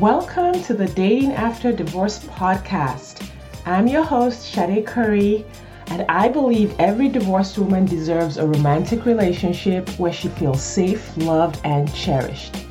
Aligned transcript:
Welcome 0.00 0.62
to 0.62 0.74
the 0.74 0.86
Dating 0.86 1.32
After 1.32 1.72
Divorce 1.72 2.20
podcast. 2.20 3.28
I'm 3.66 3.88
your 3.88 4.04
host, 4.04 4.52
Sade 4.52 4.86
Curry, 4.86 5.44
and 5.88 6.02
I 6.08 6.28
believe 6.28 6.78
every 6.78 7.08
divorced 7.08 7.58
woman 7.58 7.84
deserves 7.84 8.36
a 8.36 8.46
romantic 8.46 9.06
relationship 9.06 9.88
where 9.98 10.12
she 10.12 10.28
feels 10.28 10.62
safe, 10.62 11.16
loved, 11.16 11.60
and 11.64 11.92
cherished. 11.92 12.64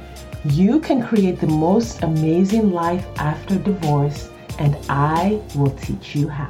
You 0.45 0.79
can 0.79 1.05
create 1.05 1.41
the 1.41 1.47
most 1.47 2.01
amazing 2.01 2.71
life 2.71 3.05
after 3.17 3.57
divorce, 3.57 4.29
and 4.57 4.77
I 4.87 5.41
will 5.53 5.71
teach 5.71 6.15
you 6.15 6.29
how. 6.29 6.47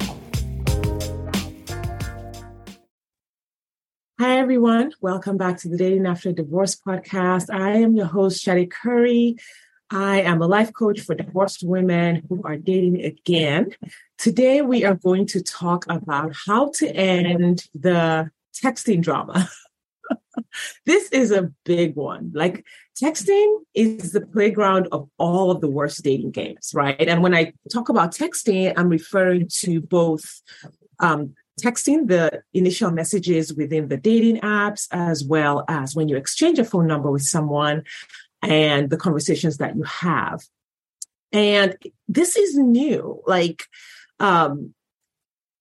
Hi, 4.20 4.38
everyone. 4.38 4.92
Welcome 5.00 5.38
back 5.38 5.58
to 5.58 5.68
the 5.68 5.76
Dating 5.76 6.06
After 6.06 6.30
Divorce 6.30 6.76
podcast. 6.76 7.52
I 7.52 7.78
am 7.78 7.96
your 7.96 8.06
host, 8.06 8.44
Sade 8.44 8.70
Curry. 8.70 9.38
I 9.90 10.20
am 10.20 10.42
a 10.42 10.46
life 10.46 10.72
coach 10.72 11.00
for 11.00 11.14
divorced 11.14 11.62
women 11.62 12.22
who 12.28 12.42
are 12.44 12.56
dating 12.56 13.02
again. 13.04 13.74
Today, 14.18 14.60
we 14.60 14.84
are 14.84 14.94
going 14.94 15.26
to 15.28 15.42
talk 15.42 15.86
about 15.88 16.34
how 16.46 16.70
to 16.76 16.94
end 16.94 17.64
the 17.74 18.30
texting 18.54 19.00
drama. 19.00 19.48
this 20.86 21.08
is 21.10 21.30
a 21.30 21.50
big 21.64 21.96
one. 21.96 22.32
Like, 22.34 22.66
texting 23.02 23.60
is 23.74 24.12
the 24.12 24.20
playground 24.20 24.88
of 24.92 25.08
all 25.18 25.50
of 25.50 25.60
the 25.62 25.70
worst 25.70 26.02
dating 26.02 26.32
games, 26.32 26.72
right? 26.74 27.00
And 27.00 27.22
when 27.22 27.34
I 27.34 27.52
talk 27.72 27.88
about 27.88 28.14
texting, 28.14 28.74
I'm 28.76 28.88
referring 28.88 29.48
to 29.60 29.80
both 29.80 30.42
um, 31.00 31.34
texting 31.58 32.08
the 32.08 32.42
initial 32.52 32.90
messages 32.90 33.54
within 33.54 33.88
the 33.88 33.96
dating 33.96 34.40
apps, 34.40 34.86
as 34.92 35.24
well 35.24 35.64
as 35.68 35.94
when 35.94 36.08
you 36.08 36.16
exchange 36.16 36.58
a 36.58 36.64
phone 36.64 36.86
number 36.86 37.10
with 37.10 37.22
someone 37.22 37.84
and 38.42 38.90
the 38.90 38.96
conversations 38.96 39.58
that 39.58 39.76
you 39.76 39.82
have. 39.82 40.42
And 41.32 41.76
this 42.08 42.36
is 42.36 42.56
new. 42.56 43.20
Like, 43.26 43.64
um, 44.20 44.74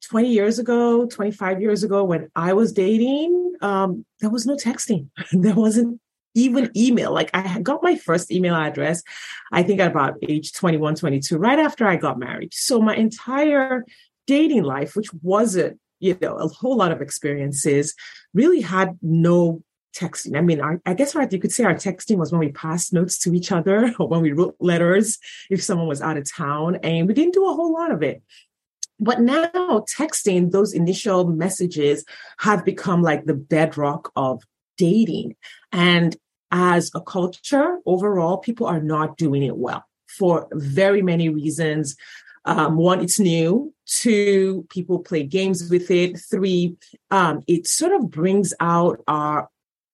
20 0.10 0.30
years 0.30 0.58
ago, 0.58 1.06
25 1.06 1.62
years 1.62 1.84
ago, 1.84 2.04
when 2.04 2.30
I 2.36 2.54
was 2.54 2.72
dating, 2.72 3.56
um, 3.62 4.06
there 4.22 4.30
was 4.30 4.46
no 4.46 4.56
texting. 4.56 5.10
there 5.32 5.56
wasn't 5.56 6.00
even 6.38 6.72
email. 6.76 7.12
Like 7.12 7.30
I 7.34 7.60
got 7.62 7.84
my 7.84 7.96
first 7.96 8.32
email 8.32 8.56
address, 8.56 9.02
I 9.52 9.64
think 9.64 9.80
at 9.80 9.92
about 9.92 10.18
age 10.28 10.54
21, 10.54 10.96
22, 10.96 11.38
right 11.38 11.60
after 11.60 11.88
I 11.88 11.96
got 11.96 12.20
married. 12.20 12.54
So 12.54 12.80
my 12.80 12.96
entire 12.96 13.84
dating 14.28 14.64
life, 14.64 14.96
which 14.96 15.10
wasn't, 15.22 15.80
you 16.00 16.18
know, 16.22 16.36
a 16.36 16.48
whole 16.48 16.78
lot 16.78 16.92
of 16.92 17.02
experiences, 17.02 17.96
really 18.34 18.62
had 18.62 18.98
no 19.02 19.64
texting. 19.98 20.38
I 20.38 20.42
mean, 20.42 20.62
our, 20.62 20.82
I 20.86 20.94
guess 20.94 21.16
what 21.16 21.32
you 21.32 21.40
could 21.40 21.52
say 21.52 21.64
our 21.64 21.74
texting 21.74 22.18
was 22.18 22.32
when 22.32 22.40
we 22.40 22.52
passed 22.52 22.94
notes 22.94 23.18
to 23.20 23.34
each 23.34 23.52
other 23.52 23.94
or 24.00 24.08
when 24.08 24.22
we 24.22 24.32
wrote 24.32 24.56
letters 24.60 25.18
if 25.50 25.64
someone 25.64 25.88
was 25.88 26.02
out 26.02 26.18
of 26.18 26.32
town, 26.32 26.78
and 26.84 27.08
we 27.08 27.14
didn't 27.14 27.34
do 27.34 27.48
a 27.48 27.54
whole 27.54 27.74
lot 27.74 27.92
of 27.92 28.04
it. 28.04 28.22
But 29.00 29.22
now 29.22 29.86
texting, 29.98 30.52
those 30.52 30.74
initial 30.74 31.28
messages 31.28 32.04
have 32.40 32.66
become 32.66 33.04
like 33.04 33.26
the 33.26 33.36
bedrock 33.36 34.12
of 34.16 34.42
dating. 34.78 35.36
And 35.72 36.16
as 36.52 36.92
a 36.96 37.02
culture 37.02 37.78
overall, 37.86 38.38
people 38.38 38.66
are 38.68 38.82
not 38.82 39.18
doing 39.18 39.44
it 39.44 39.58
well 39.58 39.84
for 40.08 40.48
very 40.54 41.02
many 41.02 41.30
reasons. 41.30 41.96
Um, 42.46 42.78
one, 42.78 43.02
it's 43.02 43.20
new. 43.20 43.74
Two, 43.86 44.66
people 44.70 45.00
play 45.00 45.24
games 45.24 45.70
with 45.70 45.92
it. 45.92 46.18
Three, 46.18 46.78
um, 47.12 47.44
it 47.48 47.68
sort 47.68 47.92
of 47.92 48.10
brings 48.10 48.54
out 48.60 49.04
our 49.08 49.50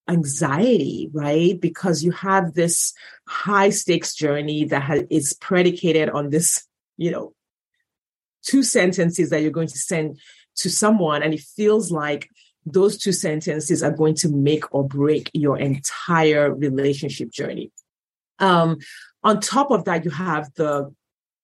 anxiety, 0.08 1.10
right? 1.14 1.60
Because 1.60 2.04
you 2.04 2.12
have 2.12 2.54
this 2.54 2.94
high 3.28 3.70
stakes 3.70 4.16
journey 4.16 4.66
that 4.66 5.08
is 5.10 5.34
predicated 5.34 6.10
on 6.10 6.30
this, 6.30 6.68
you 6.98 7.12
know, 7.12 7.34
two 8.44 8.64
sentences 8.64 9.30
that 9.30 9.42
you're 9.42 9.52
going 9.52 9.68
to 9.68 9.78
send 9.78 10.20
to 10.58 10.70
someone. 10.70 11.24
And 11.24 11.34
it 11.34 11.40
feels 11.40 11.92
like 11.92 12.30
those 12.66 12.98
two 12.98 13.12
sentences 13.12 13.84
are 13.84 13.92
going 13.92 14.16
to 14.16 14.30
make 14.30 14.74
or 14.74 14.88
break 14.88 15.30
your 15.34 15.58
entire 15.58 16.54
relationship 16.54 17.32
journey. 17.32 17.72
Um, 18.40 18.78
on 19.24 19.40
top 19.40 19.72
of 19.72 19.86
that, 19.86 20.04
you 20.06 20.12
have 20.12 20.54
the 20.56 20.94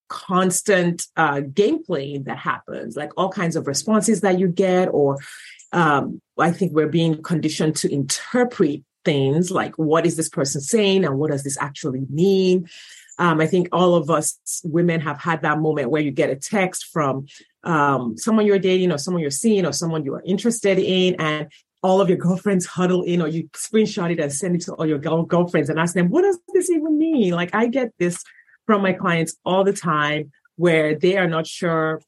constant 0.10 1.06
uh, 1.16 1.36
gameplay 1.36 2.24
that 2.26 2.38
happens, 2.38 2.98
like 2.98 3.12
all 3.16 3.30
kinds 3.30 3.56
of 3.56 3.68
responses 3.68 4.22
that 4.22 4.40
you 4.40 4.48
get, 4.48 4.88
or 4.88 5.18
um, 5.72 6.22
I 6.38 6.52
think 6.52 6.74
we're 6.74 6.88
being 6.88 7.22
conditioned 7.22 7.76
to 7.78 7.94
interpret 7.94 8.82
things 9.06 9.52
like 9.52 9.76
what 9.76 10.06
is 10.06 10.18
this 10.18 10.30
person 10.30 10.62
saying 10.62 11.06
and 11.06 11.18
what 11.18 11.32
does 11.32 11.44
this 11.44 11.58
actually 11.58 12.06
mean. 12.10 12.68
Um, 13.18 13.42
I 13.42 13.48
think 13.48 13.70
all 13.72 13.96
of 13.96 14.10
us 14.10 14.40
women 14.64 15.02
have 15.02 15.20
had 15.20 15.42
that 15.42 15.60
moment 15.60 15.90
where 15.90 16.02
you 16.02 16.12
get 16.12 16.30
a 16.30 16.36
text 16.36 16.86
from 16.86 17.28
um, 17.64 18.18
someone 18.18 18.46
you're 18.46 18.60
dating 18.60 18.92
or 18.92 18.98
someone 18.98 19.22
you're 19.22 19.32
seeing 19.32 19.66
or 19.66 19.74
someone 19.74 20.06
you 20.06 20.14
are 20.14 20.24
interested 20.26 20.80
in, 20.80 21.16
and 21.20 21.52
all 21.82 22.02
of 22.02 22.10
your 22.10 22.18
girlfriends 22.18 22.66
huddle 22.66 23.04
in 23.04 23.22
or 23.22 23.28
you 23.28 23.50
screenshot 23.50 24.12
it 24.12 24.20
and 24.20 24.32
send 24.32 24.56
it 24.56 24.62
to 24.62 24.74
all 24.74 24.86
your 24.86 24.98
girlfriends 24.98 25.70
and 25.70 25.80
ask 25.80 25.94
them, 25.94 26.10
what 26.10 26.22
does 26.22 26.40
this 26.54 26.70
even 26.70 26.98
mean? 26.98 27.34
Like 27.34 27.54
I 27.54 27.68
get 27.68 27.92
this 28.00 28.24
from 28.66 28.82
my 28.82 28.94
clients 28.94 29.36
all 29.46 29.64
the 29.64 29.74
time 29.74 30.32
where 30.56 30.96
they 30.96 31.18
are 31.18 31.28
not 31.28 31.48
sure 31.48 32.02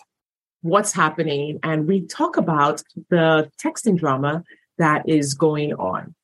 what's 0.62 0.94
happening. 0.94 1.60
And 1.64 1.88
we 1.88 2.02
talk 2.02 2.38
about 2.38 2.84
the 3.10 3.52
texting 3.62 3.98
drama 3.98 4.44
that 4.78 5.08
is 5.08 5.34
going 5.34 5.74
on. 5.74 6.16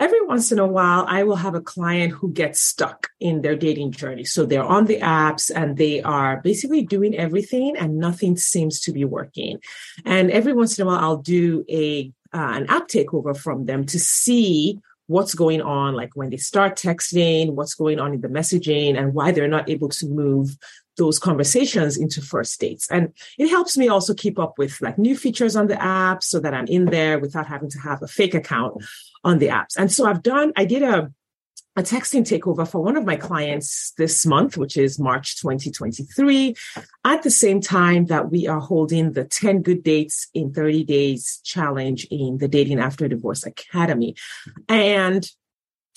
Every 0.00 0.20
once 0.26 0.50
in 0.50 0.58
a 0.58 0.66
while, 0.66 1.04
I 1.06 1.22
will 1.22 1.36
have 1.36 1.54
a 1.54 1.60
client 1.60 2.12
who 2.12 2.32
gets 2.32 2.60
stuck 2.60 3.10
in 3.20 3.42
their 3.42 3.54
dating 3.54 3.92
journey. 3.92 4.24
So 4.24 4.44
they're 4.44 4.64
on 4.64 4.86
the 4.86 4.98
apps 4.98 5.48
and 5.54 5.76
they 5.76 6.02
are 6.02 6.40
basically 6.40 6.82
doing 6.82 7.16
everything 7.16 7.76
and 7.76 7.98
nothing 7.98 8.36
seems 8.36 8.80
to 8.80 8.92
be 8.92 9.04
working. 9.04 9.60
And 10.04 10.32
every 10.32 10.54
once 10.54 10.76
in 10.76 10.82
a 10.82 10.86
while, 10.88 10.98
I'll 10.98 11.18
do 11.18 11.64
a 11.68 12.12
uh, 12.34 12.52
an 12.54 12.66
app 12.68 12.88
takeover 12.88 13.36
from 13.36 13.66
them 13.66 13.84
to 13.84 14.00
see 14.00 14.80
what's 15.06 15.34
going 15.34 15.60
on, 15.60 15.94
like 15.94 16.10
when 16.14 16.30
they 16.30 16.36
start 16.36 16.76
texting, 16.76 17.50
what's 17.50 17.74
going 17.74 18.00
on 18.00 18.14
in 18.14 18.22
the 18.22 18.28
messaging, 18.28 18.98
and 18.98 19.14
why 19.14 19.30
they're 19.30 19.46
not 19.46 19.68
able 19.68 19.90
to 19.90 20.06
move 20.06 20.56
those 20.96 21.18
conversations 21.18 21.96
into 21.96 22.20
first 22.20 22.60
dates. 22.60 22.90
And 22.90 23.12
it 23.38 23.48
helps 23.48 23.76
me 23.76 23.88
also 23.88 24.14
keep 24.14 24.38
up 24.38 24.58
with 24.58 24.80
like 24.80 24.98
new 24.98 25.16
features 25.16 25.56
on 25.56 25.66
the 25.66 25.80
app 25.82 26.22
so 26.22 26.40
that 26.40 26.54
I'm 26.54 26.66
in 26.66 26.86
there 26.86 27.18
without 27.18 27.46
having 27.46 27.70
to 27.70 27.78
have 27.78 28.02
a 28.02 28.08
fake 28.08 28.34
account 28.34 28.84
on 29.24 29.38
the 29.38 29.48
apps. 29.48 29.76
And 29.76 29.90
so 29.90 30.06
I've 30.06 30.22
done, 30.22 30.52
I 30.56 30.64
did 30.64 30.82
a, 30.82 31.12
a 31.74 31.82
texting 31.82 32.22
takeover 32.22 32.68
for 32.68 32.82
one 32.82 32.98
of 32.98 33.06
my 33.06 33.16
clients 33.16 33.92
this 33.96 34.26
month, 34.26 34.58
which 34.58 34.76
is 34.76 34.98
March 34.98 35.40
2023, 35.40 36.54
at 37.04 37.22
the 37.22 37.30
same 37.30 37.62
time 37.62 38.06
that 38.06 38.30
we 38.30 38.46
are 38.46 38.60
holding 38.60 39.12
the 39.12 39.24
10 39.24 39.62
good 39.62 39.82
dates 39.82 40.28
in 40.34 40.52
30 40.52 40.84
days 40.84 41.40
challenge 41.44 42.06
in 42.10 42.36
the 42.38 42.48
Dating 42.48 42.78
After 42.78 43.08
Divorce 43.08 43.46
Academy. 43.46 44.16
And 44.68 45.26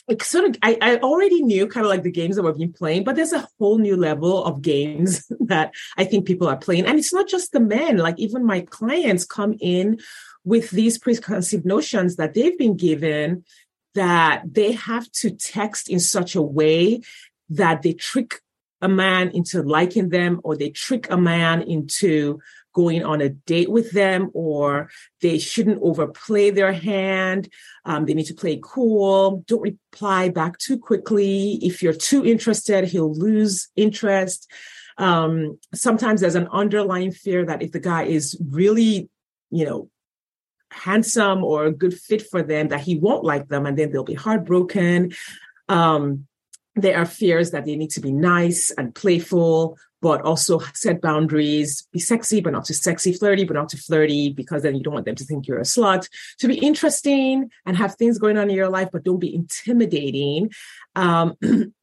it 0.08 0.22
sort 0.22 0.46
of 0.46 0.58
I, 0.62 0.78
I 0.82 0.98
already 0.98 1.42
knew 1.42 1.68
kind 1.68 1.86
of 1.86 1.90
like 1.90 2.04
the 2.04 2.12
games 2.12 2.36
that 2.36 2.44
we've 2.44 2.58
been 2.58 2.74
playing, 2.74 3.04
but 3.04 3.16
there's 3.16 3.34
a 3.34 3.48
whole 3.60 3.78
new 3.78 3.98
level 3.98 4.44
of 4.44 4.62
games 4.62 5.26
that 5.42 5.74
I 5.98 6.06
think 6.06 6.26
people 6.26 6.48
are 6.48 6.58
playing. 6.58 6.86
And 6.86 7.00
it's 7.00 7.14
not 7.14 7.28
just 7.28 7.52
the 7.52 7.60
men, 7.60 7.98
like 7.98 8.20
even 8.20 8.46
my 8.46 8.62
clients 8.62 9.26
come 9.26 9.56
in 9.60 10.00
with 10.44 10.70
these 10.70 10.98
preconceived 10.98 11.66
notions 11.66 12.18
that 12.18 12.34
they've 12.34 12.58
been 12.58 12.78
given 12.78 13.44
that 13.96 14.44
they 14.46 14.74
have 14.74 15.10
to 15.12 15.32
text 15.32 15.90
in 15.90 16.00
such 16.00 16.36
a 16.36 16.42
way 16.42 17.02
that 17.50 17.82
they 17.82 17.94
trick 17.94 18.42
a 18.82 18.88
man 18.88 19.30
into 19.30 19.64
liking 19.64 20.10
them 20.10 20.42
or 20.44 20.56
they 20.56 20.70
trick 20.70 21.10
a 21.10 21.18
man 21.18 21.62
into 21.62 22.40
going 22.76 23.04
on 23.04 23.22
a 23.22 23.30
date 23.30 23.72
with 23.72 23.92
them 23.92 24.30
or 24.34 24.90
they 25.22 25.40
shouldn't 25.40 25.82
overplay 25.82 26.52
their 26.52 26.74
hand. 26.74 27.50
Um, 27.86 28.06
they 28.06 28.14
need 28.14 28.26
to 28.26 28.34
play 28.34 28.60
cool. 28.62 29.44
Don't 29.48 29.62
reply 29.62 30.30
back 30.30 30.60
too 30.60 30.78
quickly. 30.78 31.58
If 31.62 31.82
you're 31.82 31.94
too 31.94 32.26
interested, 32.26 32.84
he'll 32.84 33.14
lose 33.14 33.70
interest. 33.78 34.52
Um, 34.98 35.58
sometimes 35.74 36.22
there's 36.22 36.36
an 36.36 36.50
underlying 36.52 37.12
fear 37.12 37.46
that 37.46 37.64
if 37.64 37.72
the 37.72 37.80
guy 37.80 38.04
is 38.04 38.38
really, 38.52 39.10
you 39.50 39.66
know, 39.66 39.90
handsome 40.70 41.44
or 41.44 41.66
a 41.66 41.72
good 41.72 41.98
fit 41.98 42.28
for 42.28 42.44
them, 42.44 42.68
that 42.68 42.82
he 42.82 42.98
won't 42.98 43.24
like 43.24 43.48
them 43.48 43.66
and 43.66 43.78
then 43.78 43.92
they'll 43.92 44.04
be 44.04 44.14
heartbroken. 44.14 45.14
Um, 45.70 46.28
there 46.76 46.98
are 46.98 47.06
fears 47.06 47.52
that 47.52 47.64
they 47.66 47.78
need 47.78 47.92
to 47.92 48.02
be 48.02 48.12
nice 48.12 48.70
and 48.72 48.94
playful, 48.94 49.78
but 50.02 50.22
also 50.22 50.60
set 50.74 51.02
boundaries, 51.02 51.88
be 51.92 52.00
sexy, 52.00 52.42
but 52.42 52.54
not 52.54 52.66
too 52.66 52.74
sexy, 52.74 53.14
flirty, 53.14 53.44
but 53.44 53.56
not 53.56 53.70
too 53.70 53.78
flirty, 53.78 54.32
because 54.32 54.62
then 54.62 54.76
you 54.76 54.84
don't 54.84 54.94
want 54.94 55.06
them 55.06 55.16
to 55.16 55.26
think 55.26 55.48
you're 55.48 55.60
a 55.60 55.64
slut. 55.64 56.08
To 56.40 56.48
be 56.48 56.58
interesting 56.58 57.50
and 57.66 57.78
have 57.78 57.96
things 57.96 58.20
going 58.20 58.38
on 58.38 58.50
in 58.50 58.56
your 58.56 58.70
life, 58.70 58.90
but 58.92 59.04
don't 59.04 59.20
be 59.20 59.34
intimidating. 59.34 60.52
Um, 60.96 61.36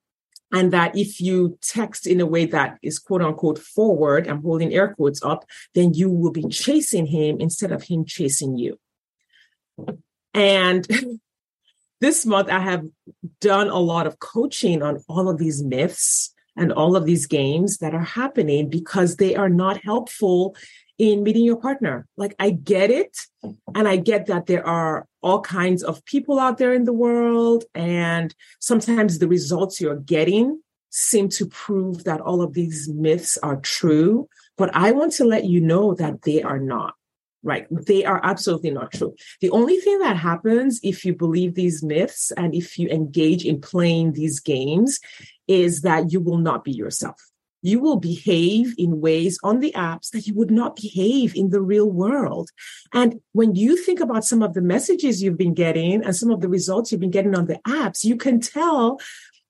and 0.53 0.73
that 0.73 0.97
if 0.97 1.20
you 1.20 1.59
text 1.62 2.06
in 2.06 2.20
a 2.20 2.26
way 2.26 2.44
that 2.44 2.79
is 2.82 2.99
quote 2.99 3.23
unquote 3.23 3.59
forward, 3.59 4.29
I'm 4.29 4.43
holding 4.43 4.73
air 4.73 4.94
quotes 4.94 5.23
up, 5.23 5.44
then 5.75 5.94
you 5.94 6.11
will 6.11 6.31
be 6.31 6.47
chasing 6.49 7.06
him 7.06 7.41
instead 7.41 7.73
of 7.73 7.82
him 7.82 8.05
chasing 8.05 8.58
you. 8.58 8.79
And 10.35 10.87
this 12.00 12.26
month 12.26 12.50
I 12.50 12.61
have 12.61 12.85
done 13.41 13.69
a 13.69 13.79
lot 13.79 14.06
of 14.06 14.19
coaching 14.19 14.82
on 14.82 15.03
all 15.08 15.29
of 15.29 15.38
these 15.38 15.62
myths 15.62 16.32
and 16.56 16.72
all 16.72 16.96
of 16.96 17.06
these 17.06 17.26
games 17.26 17.78
that 17.78 17.94
are 17.94 18.00
happening 18.00 18.69
because 18.69 19.16
they 19.16 19.34
are 19.34 19.49
not 19.49 19.82
helpful 19.82 20.54
in 20.99 21.22
meeting 21.22 21.44
your 21.44 21.56
partner. 21.56 22.06
Like 22.16 22.34
I 22.38 22.50
get 22.50 22.90
it. 22.90 23.16
And 23.75 23.88
I 23.88 23.96
get 23.96 24.26
that 24.26 24.46
there 24.46 24.66
are 24.66 25.06
all 25.22 25.40
kinds 25.40 25.82
of 25.82 26.04
people 26.04 26.38
out 26.38 26.58
there 26.58 26.72
in 26.72 26.84
the 26.84 26.93
world. 26.93 27.64
And 27.75 28.34
sometimes 28.60 29.19
the 29.19 29.28
results 29.28 29.81
you're 29.81 29.96
getting 29.96 30.60
seem 30.90 31.28
to 31.31 31.46
prove 31.46 32.04
that 32.04 32.20
all 32.20 32.43
of 32.43 32.52
these 32.52 32.88
myths 32.88 33.38
are 33.43 33.56
true. 33.56 34.28
But 34.58 34.75
I 34.76 34.93
want 34.93 35.12
to 35.14 35.25
let 35.25 35.44
you 35.44 35.60
know 35.60 35.94
that 35.94 36.22
they 36.22 36.43
are 36.43 36.60
not. 36.60 36.94
Right. 37.44 37.66
They 37.72 38.05
are 38.05 38.20
absolutely 38.22 38.70
not 38.70 38.93
true. 38.93 39.16
The 39.40 39.50
only 39.50 39.78
thing 39.78 39.98
that 39.98 40.16
happens 40.16 40.78
if 40.84 41.05
you 41.05 41.12
believe 41.12 41.56
these 41.56 41.82
myths 41.82 42.31
and 42.37 42.55
if 42.55 42.78
you 42.78 42.88
engage 42.88 43.44
in 43.44 43.60
playing 43.60 44.12
these 44.12 44.38
games 44.38 45.00
is 45.52 45.82
that 45.82 46.10
you 46.12 46.20
will 46.20 46.38
not 46.38 46.64
be 46.64 46.72
yourself. 46.72 47.20
You 47.60 47.78
will 47.78 47.99
behave 47.99 48.75
in 48.78 49.00
ways 49.00 49.38
on 49.44 49.60
the 49.60 49.72
apps 49.76 50.10
that 50.10 50.26
you 50.26 50.34
would 50.34 50.50
not 50.50 50.76
behave 50.76 51.37
in 51.37 51.50
the 51.50 51.60
real 51.60 51.88
world. 51.90 52.50
And 52.93 53.20
when 53.32 53.54
you 53.54 53.76
think 53.76 54.00
about 54.00 54.25
some 54.25 54.43
of 54.43 54.54
the 54.54 54.62
messages 54.62 55.22
you've 55.22 55.37
been 55.37 55.54
getting 55.54 56.02
and 56.02 56.16
some 56.16 56.31
of 56.31 56.40
the 56.40 56.49
results 56.49 56.90
you've 56.90 57.02
been 57.02 57.19
getting 57.19 57.37
on 57.37 57.46
the 57.46 57.60
apps, 57.66 58.02
you 58.02 58.16
can 58.16 58.40
tell 58.40 58.99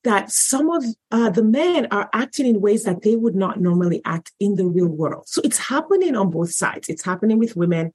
that 0.04 0.32
some 0.32 0.68
of 0.68 0.84
uh, 1.12 1.30
the 1.30 1.44
men 1.44 1.86
are 1.92 2.10
acting 2.12 2.46
in 2.46 2.60
ways 2.60 2.82
that 2.82 3.02
they 3.02 3.14
would 3.14 3.36
not 3.36 3.60
normally 3.60 4.02
act 4.04 4.32
in 4.40 4.56
the 4.56 4.66
real 4.66 4.88
world. 4.88 5.28
So 5.28 5.40
it's 5.44 5.58
happening 5.58 6.16
on 6.16 6.30
both 6.30 6.52
sides. 6.52 6.88
It's 6.88 7.04
happening 7.04 7.38
with 7.38 7.56
women 7.56 7.94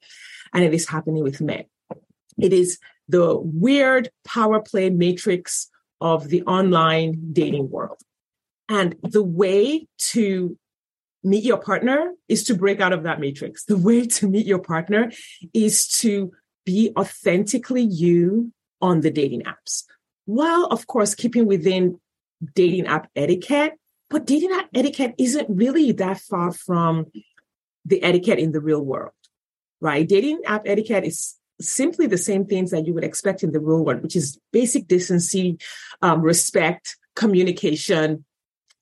and 0.54 0.64
it 0.64 0.74
is 0.74 0.88
happening 0.88 1.24
with 1.24 1.42
men. 1.42 1.66
It 2.40 2.54
is 2.54 2.80
the 3.10 3.38
weird 3.38 4.10
power 4.26 4.62
play 4.62 4.90
matrix 4.90 5.70
of 6.02 6.30
the 6.30 6.44
online 6.44 7.34
dating 7.34 7.70
world. 7.70 7.98
And 8.70 8.96
the 9.02 9.24
way 9.24 9.88
to 10.12 10.58
meet 11.24 11.44
your 11.44 11.58
partner 11.58 12.14
is 12.28 12.44
to 12.46 12.56
break 12.56 12.80
out 12.80 12.94
of 12.94 13.04
that 13.04 13.20
matrix. 13.20 13.64
The 13.66 13.78
way 13.78 14.06
to 14.06 14.28
meet 14.28 14.46
your 14.46 14.60
partner 14.60 15.12
is 15.54 15.88
to 16.00 16.32
be 16.66 16.92
authentically 16.98 17.84
you 17.84 18.52
on 18.82 19.02
the 19.02 19.10
dating 19.10 19.42
apps 19.44 19.84
while 20.28 20.66
of 20.66 20.86
course 20.86 21.16
keeping 21.16 21.48
within 21.48 22.00
dating 22.54 22.86
app 22.86 23.10
etiquette. 23.16 23.74
But 24.10 24.26
dating 24.26 24.52
app 24.52 24.70
etiquette 24.76 25.16
isn't 25.18 25.50
really 25.50 25.92
that 25.94 26.20
far 26.20 26.52
from 26.52 27.08
the 27.84 28.04
etiquette 28.04 28.38
in 28.38 28.52
the 28.52 28.62
real 28.62 28.82
world, 28.82 29.14
right? 29.82 30.08
Dating 30.08 30.42
app 30.46 30.64
etiquette 30.66 31.06
is 31.06 31.36
simply 31.60 32.08
the 32.08 32.18
same 32.18 32.46
things 32.46 32.72
that 32.72 32.86
you 32.86 32.94
would 32.94 33.04
expect 33.04 33.44
in 33.44 33.52
the 33.52 33.60
real 33.60 33.84
world, 33.84 34.04
which 34.04 34.16
is 34.16 34.40
basic 34.52 34.88
decency, 34.88 35.58
um, 36.02 36.22
respect, 36.22 36.98
communication, 37.16 38.26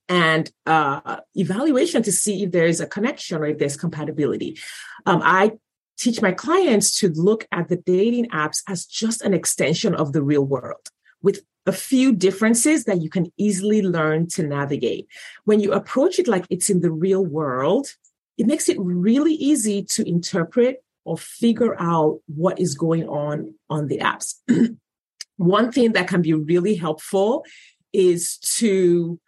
and 0.07 0.51
uh, 0.66 1.18
evaluation 1.33 2.04
to 2.04 2.12
see 2.12 2.44
if 2.44 2.51
there 2.51 2.68
is 2.68 2.80
a 2.80 2.86
connection 2.88 3.38
or 3.38 3.45
if 3.45 3.57
there's 3.57 3.77
compatibility. 3.77 4.57
Um, 5.06 5.22
I 5.24 5.54
teach 5.98 6.22
my 6.22 6.31
clients 6.31 7.00
to 7.00 7.10
look 7.10 7.48
at 7.51 7.69
the 7.69 7.77
dating 7.77 8.30
apps 8.30 8.62
as 8.68 8.86
just 8.86 9.21
an 9.21 9.33
extension 9.33 9.95
of 9.95 10.13
the 10.13 10.21
real 10.21 10.45
world 10.45 10.89
with 11.21 11.42
a 11.66 11.71
few 11.71 12.13
differences 12.13 12.83
that 12.86 13.01
you 13.01 13.10
can 13.10 13.31
easily 13.38 13.81
learn 13.81 14.28
to 14.28 14.44
navigate. 14.44 15.07
When 15.45 15.60
you 15.60 15.74
approach 15.74 16.19
it 16.19 16.28
like 16.28 16.45
it's 16.50 16.69
in 16.69 16.81
the 16.81 16.92
real 16.92 17.25
world, 17.25 17.88
it 18.38 18.45
makes 18.45 18.69
it 18.69 18.78
really 18.80 19.33
easy 19.33 19.83
to 19.83 20.07
interpret 20.07 20.83
or 21.06 21.18
figure 21.18 21.80
out 21.80 22.19
what 22.28 22.60
is 22.60 22.75
going 22.75 23.07
on 23.07 23.54
on 23.69 23.88
the 23.88 24.00
apps. 24.00 24.36
One 25.38 25.72
thing 25.72 25.94
that 25.94 26.07
can 26.07 26.22
be 26.22 26.34
really 26.34 26.75
helpful 26.75 27.46
is 27.94 28.38
to 28.57 29.19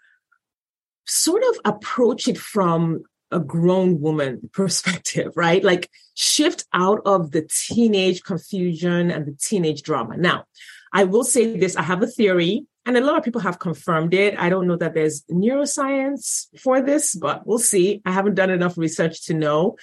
sort 1.06 1.44
of 1.44 1.59
approach 1.63 2.27
it 2.27 2.38
from 2.38 3.03
a 3.31 3.39
grown 3.39 4.01
woman 4.01 4.50
perspective, 4.53 5.31
right? 5.35 5.63
Like 5.63 5.89
shift 6.15 6.65
out 6.74 7.01
of 7.06 7.31
the 7.31 7.47
teenage 7.68 8.24
confusion 8.24 9.12
and 9.12 9.25
the 9.25 9.38
teenage 9.39 9.83
drama. 9.83 10.18
Now, 10.18 10.45
I 10.94 11.03
will 11.03 11.24
say 11.24 11.57
this 11.57 11.75
I 11.75 11.83
have 11.83 12.01
a 12.01 12.07
theory, 12.07 12.65
and 12.85 12.97
a 12.97 13.01
lot 13.01 13.18
of 13.18 13.24
people 13.24 13.41
have 13.41 13.59
confirmed 13.59 14.13
it. 14.13 14.39
I 14.39 14.50
don't 14.50 14.68
know 14.68 14.77
that 14.77 14.94
there's 14.94 15.24
neuroscience 15.24 16.47
for 16.57 16.81
this, 16.81 17.13
but 17.15 17.45
we'll 17.45 17.59
see. 17.59 18.01
I 18.06 18.12
haven't 18.12 18.35
done 18.35 18.50
enough 18.50 18.77
research 18.77 19.25
to 19.25 19.33
know 19.33 19.75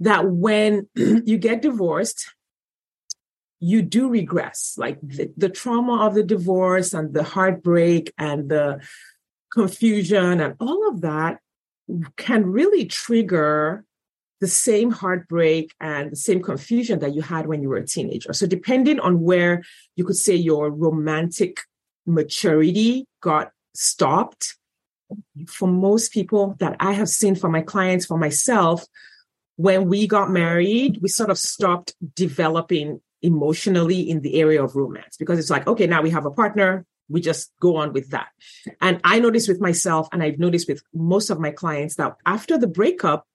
that 0.00 0.30
when 0.30 0.88
you 0.94 1.38
get 1.38 1.62
divorced, 1.62 2.34
you 3.60 3.82
do 3.82 4.08
regress. 4.08 4.74
Like 4.76 5.00
mm-hmm. 5.00 5.16
the, 5.16 5.32
the 5.36 5.48
trauma 5.48 6.06
of 6.06 6.14
the 6.14 6.22
divorce 6.22 6.92
and 6.92 7.12
the 7.12 7.24
heartbreak 7.24 8.12
and 8.18 8.48
the 8.48 8.80
confusion 9.52 10.40
and 10.40 10.54
all 10.60 10.88
of 10.88 11.00
that 11.00 11.40
can 12.16 12.46
really 12.46 12.84
trigger 12.84 13.84
the 14.40 14.46
same 14.46 14.90
heartbreak 14.90 15.74
and 15.80 16.12
the 16.12 16.16
same 16.16 16.42
confusion 16.42 17.00
that 17.00 17.14
you 17.14 17.22
had 17.22 17.46
when 17.46 17.60
you 17.60 17.68
were 17.68 17.78
a 17.78 17.86
teenager. 17.86 18.32
So, 18.32 18.46
depending 18.46 19.00
on 19.00 19.20
where 19.20 19.64
you 19.96 20.04
could 20.04 20.16
say 20.16 20.34
your 20.34 20.70
romantic 20.70 21.58
maturity 22.06 23.06
got 23.20 23.50
stopped, 23.74 24.54
for 25.46 25.66
most 25.68 26.12
people 26.12 26.54
that 26.60 26.76
I 26.80 26.92
have 26.92 27.08
seen 27.08 27.34
for 27.34 27.48
my 27.48 27.62
clients, 27.62 28.06
for 28.06 28.18
myself, 28.18 28.86
when 29.58 29.88
we 29.88 30.06
got 30.06 30.30
married, 30.30 31.00
we 31.02 31.08
sort 31.08 31.30
of 31.30 31.36
stopped 31.36 31.92
developing 32.14 33.00
emotionally 33.22 34.08
in 34.08 34.20
the 34.20 34.40
area 34.40 34.62
of 34.62 34.76
romance 34.76 35.16
because 35.16 35.36
it's 35.36 35.50
like, 35.50 35.66
okay, 35.66 35.84
now 35.84 36.00
we 36.00 36.10
have 36.10 36.24
a 36.24 36.30
partner. 36.30 36.86
We 37.08 37.20
just 37.20 37.50
go 37.60 37.74
on 37.74 37.92
with 37.92 38.10
that. 38.10 38.28
And 38.80 39.00
I 39.02 39.18
noticed 39.18 39.48
with 39.48 39.60
myself, 39.60 40.08
and 40.12 40.22
I've 40.22 40.38
noticed 40.38 40.68
with 40.68 40.84
most 40.94 41.28
of 41.28 41.40
my 41.40 41.50
clients 41.50 41.96
that 41.96 42.14
after 42.24 42.56
the 42.56 42.68
breakup, 42.68 43.26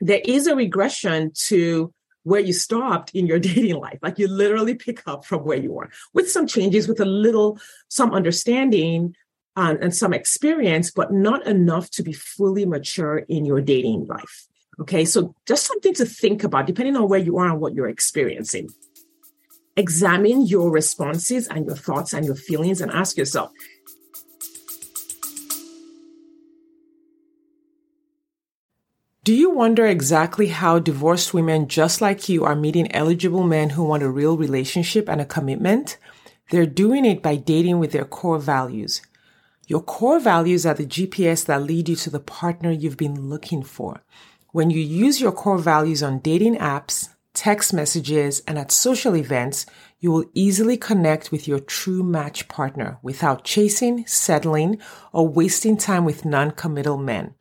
there 0.00 0.20
is 0.24 0.48
a 0.48 0.56
regression 0.56 1.30
to 1.44 1.94
where 2.24 2.40
you 2.40 2.52
stopped 2.52 3.14
in 3.14 3.28
your 3.28 3.38
dating 3.48 3.76
life. 3.76 4.00
Like 4.02 4.18
you 4.18 4.26
literally 4.26 4.74
pick 4.74 5.06
up 5.06 5.24
from 5.24 5.44
where 5.44 5.58
you 5.58 5.70
were 5.70 5.90
with 6.12 6.28
some 6.28 6.48
changes, 6.48 6.88
with 6.88 6.98
a 6.98 7.04
little, 7.04 7.60
some 7.86 8.12
understanding 8.12 9.14
um, 9.54 9.78
and 9.80 9.94
some 9.94 10.12
experience, 10.12 10.90
but 10.90 11.12
not 11.12 11.46
enough 11.46 11.88
to 11.90 12.02
be 12.02 12.12
fully 12.12 12.66
mature 12.66 13.18
in 13.18 13.44
your 13.44 13.60
dating 13.60 14.08
life. 14.08 14.48
Okay. 14.80 15.04
So 15.04 15.34
just 15.46 15.66
something 15.66 15.94
to 15.94 16.06
think 16.06 16.44
about 16.44 16.66
depending 16.66 16.96
on 16.96 17.08
where 17.08 17.20
you 17.20 17.38
are 17.38 17.48
and 17.48 17.60
what 17.60 17.74
you're 17.74 17.88
experiencing. 17.88 18.70
Examine 19.76 20.46
your 20.46 20.70
responses 20.70 21.48
and 21.48 21.66
your 21.66 21.76
thoughts 21.76 22.12
and 22.12 22.26
your 22.26 22.34
feelings 22.34 22.80
and 22.80 22.90
ask 22.90 23.16
yourself, 23.16 23.52
Do 29.24 29.32
you 29.32 29.50
wonder 29.50 29.86
exactly 29.86 30.48
how 30.48 30.80
divorced 30.80 31.32
women 31.32 31.68
just 31.68 32.00
like 32.00 32.28
you 32.28 32.44
are 32.44 32.56
meeting 32.56 32.90
eligible 32.90 33.44
men 33.44 33.70
who 33.70 33.84
want 33.84 34.02
a 34.02 34.10
real 34.10 34.36
relationship 34.36 35.08
and 35.08 35.20
a 35.20 35.24
commitment? 35.24 35.96
They're 36.50 36.66
doing 36.66 37.04
it 37.04 37.22
by 37.22 37.36
dating 37.36 37.78
with 37.78 37.92
their 37.92 38.04
core 38.04 38.40
values. 38.40 39.00
Your 39.68 39.80
core 39.80 40.18
values 40.18 40.66
are 40.66 40.74
the 40.74 40.86
GPS 40.86 41.46
that 41.46 41.62
lead 41.62 41.88
you 41.88 41.94
to 41.94 42.10
the 42.10 42.18
partner 42.18 42.72
you've 42.72 42.96
been 42.96 43.28
looking 43.28 43.62
for. 43.62 44.02
When 44.52 44.68
you 44.68 44.80
use 44.80 45.18
your 45.18 45.32
core 45.32 45.56
values 45.56 46.02
on 46.02 46.18
dating 46.18 46.56
apps, 46.56 47.08
text 47.32 47.72
messages, 47.72 48.42
and 48.46 48.58
at 48.58 48.70
social 48.70 49.16
events, 49.16 49.64
you 49.98 50.10
will 50.12 50.26
easily 50.34 50.76
connect 50.76 51.32
with 51.32 51.48
your 51.48 51.58
true 51.58 52.02
match 52.02 52.48
partner 52.48 52.98
without 53.00 53.44
chasing, 53.44 54.06
settling, 54.06 54.78
or 55.10 55.26
wasting 55.26 55.78
time 55.78 56.04
with 56.04 56.26
non-committal 56.26 56.98
men. 56.98 57.34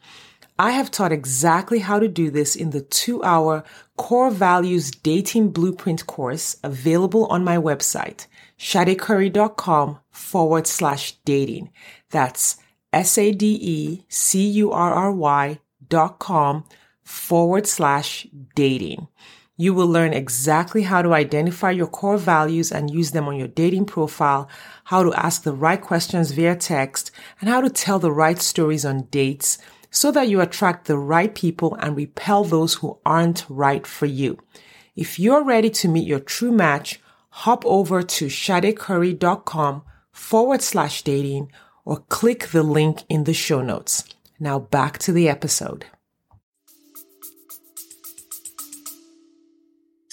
I 0.57 0.71
have 0.71 0.89
taught 0.89 1.11
exactly 1.11 1.79
how 1.79 1.99
to 1.99 2.07
do 2.07 2.31
this 2.31 2.55
in 2.55 2.69
the 2.69 2.79
two 2.79 3.21
hour 3.23 3.65
core 3.97 4.31
values 4.31 4.89
dating 4.89 5.51
blueprint 5.51 6.07
course 6.07 6.55
available 6.63 7.25
on 7.25 7.43
my 7.43 7.57
website, 7.57 8.27
sadecurry.com 8.57 9.99
forward 10.11 10.65
slash 10.65 11.17
dating. 11.25 11.71
That's 12.09 12.55
S-A-D-E-C-U-R-R-Y 12.93 13.99
dot 15.89 16.19
com 16.19 16.63
forward 17.03 17.67
slash 17.67 18.27
dating. 18.55 19.07
You 19.57 19.73
will 19.73 19.87
learn 19.87 20.13
exactly 20.13 20.83
how 20.83 21.01
to 21.03 21.13
identify 21.13 21.71
your 21.71 21.87
core 21.87 22.17
values 22.17 22.71
and 22.71 22.89
use 22.89 23.11
them 23.11 23.27
on 23.27 23.35
your 23.35 23.47
dating 23.47 23.85
profile, 23.85 24.49
how 24.85 25.03
to 25.03 25.13
ask 25.13 25.43
the 25.43 25.53
right 25.53 25.79
questions 25.79 26.31
via 26.31 26.55
text, 26.55 27.11
and 27.39 27.49
how 27.49 27.61
to 27.61 27.69
tell 27.69 27.99
the 27.99 28.11
right 28.11 28.39
stories 28.41 28.85
on 28.85 29.03
dates 29.11 29.59
so 29.91 30.11
that 30.11 30.29
you 30.29 30.41
attract 30.41 30.87
the 30.87 30.97
right 30.97 31.35
people 31.35 31.75
and 31.75 31.95
repel 31.95 32.43
those 32.43 32.75
who 32.75 32.97
aren't 33.05 33.45
right 33.49 33.85
for 33.85 34.07
you. 34.07 34.39
If 34.95 35.19
you're 35.19 35.43
ready 35.43 35.69
to 35.69 35.87
meet 35.87 36.07
your 36.07 36.19
true 36.19 36.51
match, 36.51 36.99
hop 37.29 37.65
over 37.65 38.01
to 38.01 38.25
sadecurry.com 38.25 39.83
forward 40.11 40.61
slash 40.61 41.03
dating 41.03 41.51
or 41.85 41.97
click 42.09 42.47
the 42.47 42.63
link 42.63 43.03
in 43.09 43.25
the 43.25 43.33
show 43.33 43.61
notes. 43.61 44.05
Now 44.39 44.59
back 44.59 44.97
to 44.99 45.11
the 45.11 45.29
episode. 45.29 45.85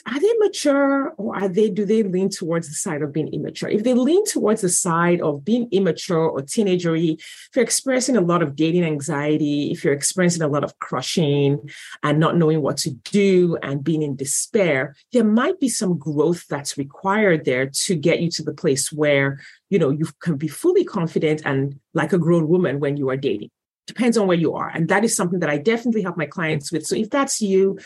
Are 0.09 0.21
they 0.21 0.33
mature 0.39 1.13
or 1.17 1.37
are 1.37 1.49
they 1.49 1.69
do 1.69 1.85
they 1.85 2.03
lean 2.03 2.29
towards 2.31 2.69
the 2.69 2.75
side 2.75 3.03
of 3.03 3.13
being 3.13 3.29
immature? 3.29 3.69
If 3.69 3.85
they 3.85 3.95
lean 3.95 4.25
towards 4.25 4.63
the 4.63 4.69
side 4.69 5.21
of 5.21 5.45
being 5.45 5.69
immature 5.71 6.29
or 6.29 6.41
teenagery 6.41 7.15
if 7.15 7.51
you're 7.55 7.65
experiencing 7.65 8.17
a 8.17 8.21
lot 8.21 8.43
of 8.43 8.57
dating 8.57 8.85
anxiety 8.85 9.71
if 9.71 9.85
you're 9.85 9.93
experiencing 9.93 10.43
a 10.43 10.49
lot 10.49 10.65
of 10.65 10.79
crushing 10.79 11.71
and 12.03 12.19
not 12.19 12.37
knowing 12.37 12.63
what 12.63 12.77
to 12.79 12.91
do 12.91 13.57
and 13.63 13.85
being 13.85 14.03
in 14.03 14.17
despair 14.17 14.95
there 15.13 15.25
might 15.25 15.61
be 15.61 15.69
some 15.69 15.99
growth 15.99 16.47
that's 16.49 16.79
required 16.79 17.45
there 17.45 17.67
to 17.67 17.95
get 17.95 18.21
you 18.21 18.31
to 18.31 18.43
the 18.43 18.55
place 18.55 18.91
where 18.93 19.41
you 19.71 19.79
know 19.79 19.91
you 19.91 20.07
can 20.21 20.37
be 20.37 20.49
fully 20.49 20.85
confident 20.85 21.43
and 21.45 21.79
like 21.95 22.13
a 22.13 22.19
grown 22.19 22.49
woman 22.49 22.81
when 22.81 22.97
you 22.97 23.11
are 23.11 23.17
dating. 23.17 23.51
Depends 23.87 24.17
on 24.19 24.27
where 24.27 24.37
you 24.37 24.55
are. 24.55 24.69
And 24.69 24.89
that 24.89 25.05
is 25.05 25.17
something 25.17 25.41
that 25.41 25.51
i 25.51 25.57
definitely 25.57 26.03
help 26.03 26.17
my 26.17 26.27
clients 26.27 26.71
with. 26.71 26.87
So 26.87 26.95
if 26.95 27.09
that's 27.11 27.41
you 27.41 27.79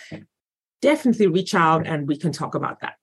definitely 0.83 1.29
reach 1.29 1.55
out 1.55 1.87
and 1.87 2.07
we 2.07 2.19
can 2.19 2.33
talk 2.33 2.55
about 2.55 2.81
that. 2.81 2.95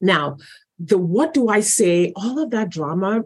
Now, 0.00 0.36
the 0.78 0.98
what 0.98 1.32
do 1.32 1.48
I 1.48 1.60
say? 1.60 2.12
All 2.16 2.38
of 2.38 2.50
that 2.50 2.68
drama 2.68 3.22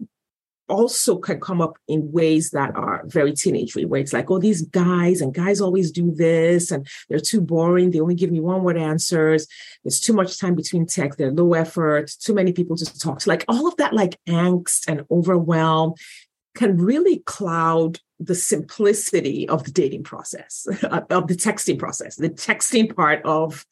also 0.68 1.16
can 1.16 1.40
come 1.40 1.62
up 1.62 1.78
in 1.88 2.12
ways 2.12 2.50
that 2.50 2.76
are 2.76 3.02
very 3.06 3.32
teenagery, 3.32 3.86
where 3.86 4.00
it's 4.00 4.12
like, 4.12 4.30
oh, 4.30 4.38
these 4.38 4.62
guys 4.62 5.22
and 5.22 5.34
guys 5.34 5.60
always 5.60 5.90
do 5.90 6.14
this, 6.14 6.70
and 6.70 6.86
they're 7.08 7.18
too 7.18 7.40
boring. 7.40 7.90
They 7.90 8.00
only 8.00 8.14
give 8.14 8.30
me 8.30 8.40
one 8.40 8.62
word 8.62 8.76
answers. 8.76 9.46
There's 9.82 9.98
too 9.98 10.12
much 10.12 10.38
time 10.38 10.54
between 10.54 10.86
text. 10.86 11.18
They're 11.18 11.32
low 11.32 11.54
effort. 11.54 12.12
Too 12.20 12.34
many 12.34 12.52
people 12.52 12.76
to 12.76 12.98
talk 12.98 13.20
to. 13.20 13.28
Like 13.28 13.44
all 13.48 13.66
of 13.66 13.76
that, 13.78 13.94
like 13.94 14.18
angst 14.28 14.84
and 14.88 15.04
overwhelm, 15.10 15.94
can 16.58 16.76
really 16.76 17.20
cloud 17.20 18.00
the 18.18 18.34
simplicity 18.34 19.48
of 19.48 19.62
the 19.62 19.70
dating 19.70 20.02
process, 20.02 20.66
uh, 20.82 21.02
of 21.10 21.28
the 21.28 21.36
texting 21.36 21.78
process, 21.78 22.16
the 22.16 22.28
texting 22.28 22.94
part 22.94 23.20
of 23.24 23.64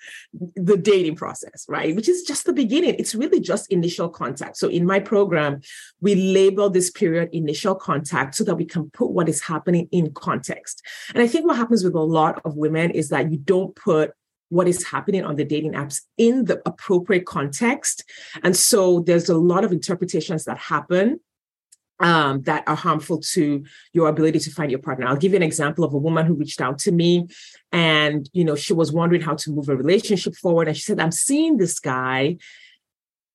the 0.55 0.77
dating 0.77 1.17
process, 1.17 1.67
right? 1.69 1.97
Which 1.97 2.09
is 2.09 2.23
just 2.23 2.47
the 2.47 2.53
beginning. 2.53 2.95
It's 2.97 3.17
really 3.17 3.41
just 3.41 3.73
initial 3.73 4.09
contact. 4.09 4.57
So 4.57 4.69
in 4.69 4.87
my 4.87 5.01
program, 5.01 5.63
we 6.01 6.15
label 6.15 6.71
this 6.71 6.91
period 6.93 7.31
initial 7.33 7.75
contact 7.75 8.37
so 8.37 8.45
that 8.45 8.55
we 8.55 8.65
can 8.65 8.89
put 8.91 9.11
what 9.11 9.29
is 9.29 9.43
happening 9.43 9.89
in 9.91 10.13
context. 10.13 10.81
And 11.13 11.21
I 11.21 11.27
think 11.27 11.45
what 11.45 11.57
happens 11.57 11.83
with 11.83 11.95
a 11.95 12.01
lot 12.01 12.41
of 12.45 12.57
women 12.57 12.93
is 12.93 13.09
that 13.09 13.33
you 13.33 13.39
don't 13.39 13.75
put 13.75 14.13
what 14.49 14.69
is 14.69 14.87
happening 14.87 15.25
on 15.25 15.35
the 15.35 15.45
dating 15.45 15.73
apps 15.73 16.03
in 16.19 16.45
the 16.45 16.63
appropriate 16.67 17.27
context. 17.27 18.05
And 18.45 18.57
so 18.57 19.01
there's 19.01 19.29
a 19.29 19.37
lot 19.37 19.65
of 19.65 19.73
interpretations 19.73 20.45
that 20.45 20.59
happen 20.59 21.19
um, 22.01 22.43
that 22.43 22.65
are 22.67 22.77
harmful 22.77 23.19
to 23.21 23.65
your 23.93 24.09
ability 24.09 24.39
to 24.41 24.51
find 24.51 24.71
your 24.71 24.81
partner. 24.81 25.07
I'll 25.07 25.17
give 25.17 25.33
you 25.33 25.37
an 25.37 25.43
example 25.43 25.85
of 25.85 25.95
a 25.95 25.99
woman 25.99 26.27
who 26.27 26.35
reached 26.35 26.61
out 26.61 26.79
to 26.81 26.93
me 26.93 27.27
and, 27.73 28.29
you 28.33 28.45
know, 28.45 28.55
she 28.55 28.73
was 28.73 28.93
wondering 28.93 29.23
how 29.23 29.35
to 29.35 29.51
move 29.51 29.69
a 29.69 29.77
relationship 29.77 30.35
forward. 30.37 30.69
And 30.69 30.77
she 30.77 30.83
said, 30.83 31.01
I'm 31.01 31.13
seeing 31.13 31.57
this 31.57 31.79
guy, 31.79 32.37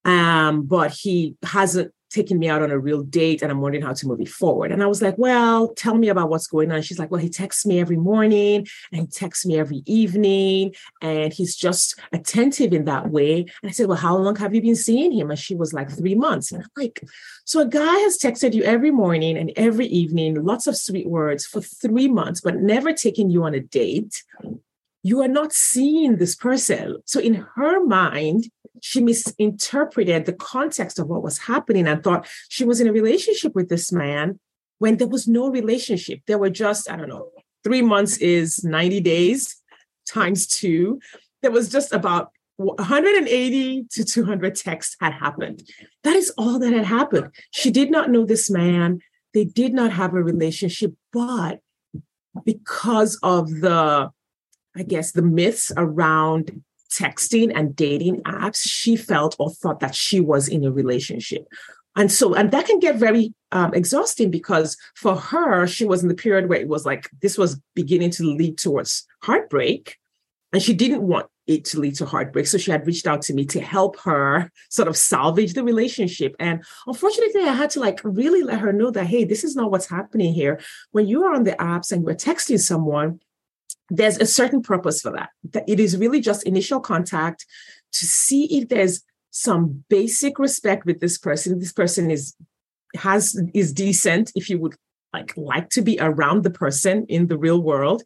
um, 0.06 0.64
but 0.64 0.92
he 0.92 1.36
hasn't 1.44 1.92
taking 2.12 2.38
me 2.40 2.50
out 2.50 2.62
on 2.62 2.72
a 2.72 2.80
real 2.80 3.04
date 3.04 3.42
and 3.42 3.52
I'm 3.52 3.62
wondering 3.62 3.84
how 3.84 3.94
to 3.94 4.08
move 4.08 4.22
it 4.22 4.30
forward. 4.30 4.72
And 4.72 4.84
I 4.84 4.88
was 4.88 5.02
like, 5.02 5.18
well, 5.18 5.70
tell 5.70 5.96
me 5.96 6.10
about 6.10 6.30
what's 6.30 6.48
going 6.48 6.72
on. 6.72 6.82
She's 6.82 7.00
like, 7.00 7.10
well, 7.10 7.22
he 7.22 7.30
texts 7.30 7.66
me 7.66 7.80
every 7.80 7.98
morning 7.98 8.68
and 8.92 9.02
he 9.02 9.08
texts 9.08 9.46
me 9.46 9.58
every 9.58 9.82
evening 9.86 10.74
and 11.02 11.32
he's 11.34 11.56
just 11.56 12.00
attentive 12.12 12.74
in 12.74 12.86
that 12.86 13.10
way. 13.10 13.40
And 13.62 13.70
I 13.70 13.72
said, 13.72 13.88
well, 13.88 13.98
how 13.98 14.18
long 14.18 14.36
have 14.36 14.54
you 14.54 14.62
been 14.62 14.76
seeing 14.76 15.12
him? 15.12 15.30
And 15.30 15.40
she 15.40 15.56
was 15.56 15.74
like, 15.74 15.90
three 15.90 16.16
months. 16.16 16.52
And 16.52 16.64
I'm 16.64 16.70
like, 16.76 17.04
so 17.46 17.62
a 17.62 17.68
guy 17.68 17.98
has 18.00 18.18
texted 18.18 18.54
you 18.54 18.64
every 18.64 18.92
morning 18.92 19.38
and 19.38 19.52
every 19.56 19.88
evening, 19.88 20.44
lots 20.44 20.68
of 20.68 20.78
sweet 20.78 21.08
words 21.08 21.46
for 21.46 21.62
three 21.62 22.08
months, 22.08 22.42
but 22.42 22.58
never 22.58 22.94
taking 22.94 23.30
you 23.30 23.44
on 23.44 23.54
a 23.54 23.60
date. 23.60 24.24
You 25.04 25.22
are 25.22 25.28
not 25.28 25.52
seeing 25.52 26.18
this 26.18 26.36
person. 26.36 26.98
So 27.06 27.20
in 27.20 27.46
her 27.56 27.84
mind, 27.86 28.50
she 28.82 29.00
misinterpreted 29.00 30.26
the 30.26 30.34
context 30.34 31.00
of 31.00 31.08
what 31.08 31.24
was 31.24 31.38
happening 31.38 31.88
and 31.88 32.04
thought 32.04 32.28
she 32.50 32.66
was 32.66 32.82
in 32.82 32.88
a 32.88 32.92
relationship 32.92 33.56
with 33.56 33.70
this 33.70 33.92
man 33.92 34.40
when 34.80 34.98
there 34.98 35.08
was 35.08 35.28
no 35.28 35.50
relationship. 35.50 36.20
There 36.28 36.40
were 36.40 36.50
just, 36.50 36.90
I 36.90 36.98
don't 36.98 37.08
know, 37.08 37.30
three 37.64 37.84
months 37.84 38.18
is 38.18 38.64
90 38.64 39.00
days 39.02 39.56
times 40.08 40.48
two. 40.48 41.00
There 41.42 41.52
was 41.52 41.70
just 41.70 41.94
about 41.94 42.32
180 42.58 43.86
to 43.92 44.04
200 44.04 44.56
texts 44.56 44.98
had 45.00 45.14
happened. 45.14 45.64
That 46.04 46.16
is 46.16 46.32
all 46.38 46.60
that 46.60 46.74
had 46.74 46.86
happened. 46.86 47.30
She 47.52 47.72
did 47.72 47.92
not 47.92 48.10
know 48.10 48.26
this 48.26 48.50
man. 48.50 49.00
They 49.34 49.46
did 49.46 49.74
not 49.74 49.92
have 49.92 50.14
a 50.14 50.24
relationship, 50.24 50.94
but 51.14 51.60
because 52.44 53.20
of 53.22 53.62
the, 53.62 54.10
I 54.76 54.84
guess, 54.84 55.12
the 55.12 55.22
myths 55.22 55.72
around 55.78 56.64
texting 56.92 57.52
and 57.56 57.76
dating 57.76 58.22
apps, 58.24 58.62
she 58.64 58.96
felt 58.96 59.36
or 59.40 59.50
thought 59.50 59.80
that 59.80 59.96
she 59.96 60.20
was 60.20 60.48
in 60.48 60.66
a 60.66 60.72
relationship. 60.72 61.48
And 61.96 62.12
so, 62.12 62.34
and 62.34 62.52
that 62.52 62.66
can 62.66 62.80
get 62.80 62.96
very 62.96 63.34
um, 63.52 63.74
exhausting 63.74 64.32
because 64.32 64.78
for 64.96 65.16
her, 65.16 65.68
she 65.68 65.86
was 65.86 66.02
in 66.04 66.10
the 66.10 66.16
period 66.16 66.48
where 66.48 66.60
it 66.60 66.70
was 66.70 66.86
like 66.86 67.10
this 67.22 67.38
was 67.38 67.60
beginning 67.76 68.12
to 68.12 68.24
lead 68.24 68.58
towards 68.58 69.06
heartbreak. 69.24 69.98
And 70.54 70.62
she 70.62 70.74
didn't 70.74 71.02
want 71.02 71.28
it 71.48 71.66
to 71.66 71.80
lead 71.80 71.96
to 71.96 72.06
heartbreak. 72.06 72.48
So 72.48 72.58
she 72.58 72.72
had 72.72 72.86
reached 72.86 73.08
out 73.08 73.22
to 73.24 73.34
me 73.34 73.46
to 73.48 73.62
help 73.62 74.00
her 74.02 74.52
sort 74.70 74.88
of 74.88 74.96
salvage 74.96 75.54
the 75.54 75.64
relationship. 75.64 76.36
And 76.40 76.64
unfortunately, 76.88 77.44
I 77.44 77.54
had 77.54 77.70
to 77.72 77.80
like 77.80 78.00
really 78.04 78.44
let 78.44 78.60
her 78.60 78.72
know 78.72 78.92
that, 78.92 79.08
hey, 79.08 79.24
this 79.24 79.44
is 79.44 79.56
not 79.56 79.72
what's 79.72 79.90
happening 79.90 80.34
here. 80.34 80.60
When 80.92 81.08
you 81.08 81.24
are 81.24 81.34
on 81.34 81.44
the 81.44 81.54
apps 81.54 81.92
and 81.92 82.06
you're 82.06 82.16
texting 82.16 82.60
someone, 82.60 83.20
there's 83.92 84.18
a 84.18 84.26
certain 84.26 84.62
purpose 84.62 85.02
for 85.02 85.12
that. 85.12 85.30
That 85.52 85.66
it 85.68 85.80
is 85.80 85.98
really 85.98 86.22
just 86.22 86.44
initial 86.44 86.80
contact 86.80 87.46
to 87.94 88.06
see 88.06 88.46
if 88.58 88.70
there's 88.70 89.04
some 89.32 89.84
basic 89.90 90.40
respect 90.40 90.86
with 90.86 91.02
this 91.02 91.18
person. 91.18 91.60
This 91.60 91.74
person 91.74 92.10
is 92.10 92.34
has 92.96 93.40
is 93.54 93.74
decent, 93.74 94.32
if 94.34 94.50
you 94.50 94.60
would 94.60 94.76
like 95.14 95.36
like 95.36 95.70
to 95.70 95.82
be 95.82 95.98
around 96.00 96.44
the 96.44 96.50
person 96.50 97.06
in 97.10 97.28
the 97.28 97.38
real 97.38 97.62
world 97.62 98.02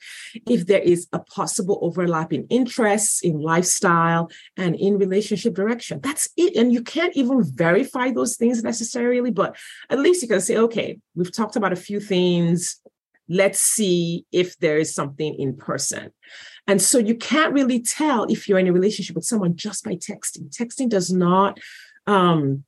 if 0.47 0.65
there 0.65 0.79
is 0.79 1.07
a 1.13 1.19
possible 1.19 1.77
overlap 1.83 2.33
in 2.33 2.47
interests 2.49 3.21
in 3.21 3.39
lifestyle 3.39 4.27
and 4.57 4.75
in 4.75 4.97
relationship 4.97 5.53
direction 5.53 5.99
that's 6.01 6.27
it 6.35 6.55
and 6.55 6.73
you 6.73 6.81
can't 6.81 7.15
even 7.15 7.43
verify 7.43 8.09
those 8.09 8.37
things 8.37 8.63
necessarily 8.63 9.29
but 9.29 9.55
at 9.91 9.99
least 9.99 10.23
you 10.23 10.27
can 10.27 10.41
say 10.41 10.57
okay 10.57 10.97
we've 11.13 11.35
talked 11.35 11.55
about 11.55 11.73
a 11.73 11.75
few 11.75 11.99
things 11.99 12.81
let's 13.29 13.59
see 13.59 14.25
if 14.31 14.57
there 14.59 14.77
is 14.77 14.93
something 14.93 15.35
in 15.35 15.55
person. 15.55 16.11
And 16.67 16.81
so 16.81 16.97
you 16.97 17.15
can't 17.15 17.53
really 17.53 17.79
tell 17.79 18.25
if 18.25 18.47
you're 18.47 18.59
in 18.59 18.67
a 18.67 18.73
relationship 18.73 19.15
with 19.15 19.25
someone 19.25 19.55
just 19.55 19.83
by 19.83 19.95
texting. 19.95 20.49
Texting 20.49 20.89
does 20.89 21.11
not 21.11 21.59
um, 22.07 22.63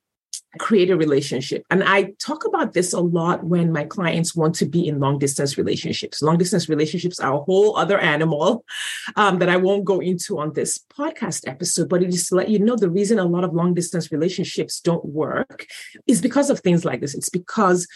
create 0.58 0.90
a 0.90 0.98
relationship. 0.98 1.64
And 1.70 1.84
I 1.84 2.14
talk 2.20 2.46
about 2.46 2.74
this 2.74 2.94
a 2.94 3.00
lot 3.00 3.44
when 3.44 3.72
my 3.72 3.84
clients 3.84 4.36
want 4.36 4.56
to 4.56 4.66
be 4.66 4.88
in 4.88 5.00
long 5.00 5.20
distance 5.20 5.58
relationships. 5.58 6.22
Long 6.22 6.38
distance 6.38 6.70
relationships 6.70 7.20
are 7.20 7.36
a 7.36 7.44
whole 7.44 7.78
other 7.78 8.00
animal 8.00 8.66
um, 9.16 9.40
that 9.40 9.50
I 9.50 9.58
won't 9.58 9.86
go 9.86 10.00
into 10.00 10.40
on 10.40 10.54
this 10.54 10.80
podcast 10.98 11.48
episode, 11.48 11.90
but 11.90 12.04
it 12.04 12.10
is 12.10 12.28
to 12.28 12.36
let 12.36 12.50
you 12.50 12.60
know 12.60 12.76
the 12.76 12.90
reason 12.90 13.20
a 13.20 13.26
lot 13.26 13.44
of 13.44 13.54
long 13.54 13.74
distance 13.74 14.12
relationships 14.12 14.80
don't 14.80 15.06
work 15.06 15.68
is 16.08 16.22
because 16.22 16.50
of 16.50 16.60
things 16.60 16.86
like 16.86 17.02
this. 17.02 17.16
It's 17.16 17.30
because 17.30 17.88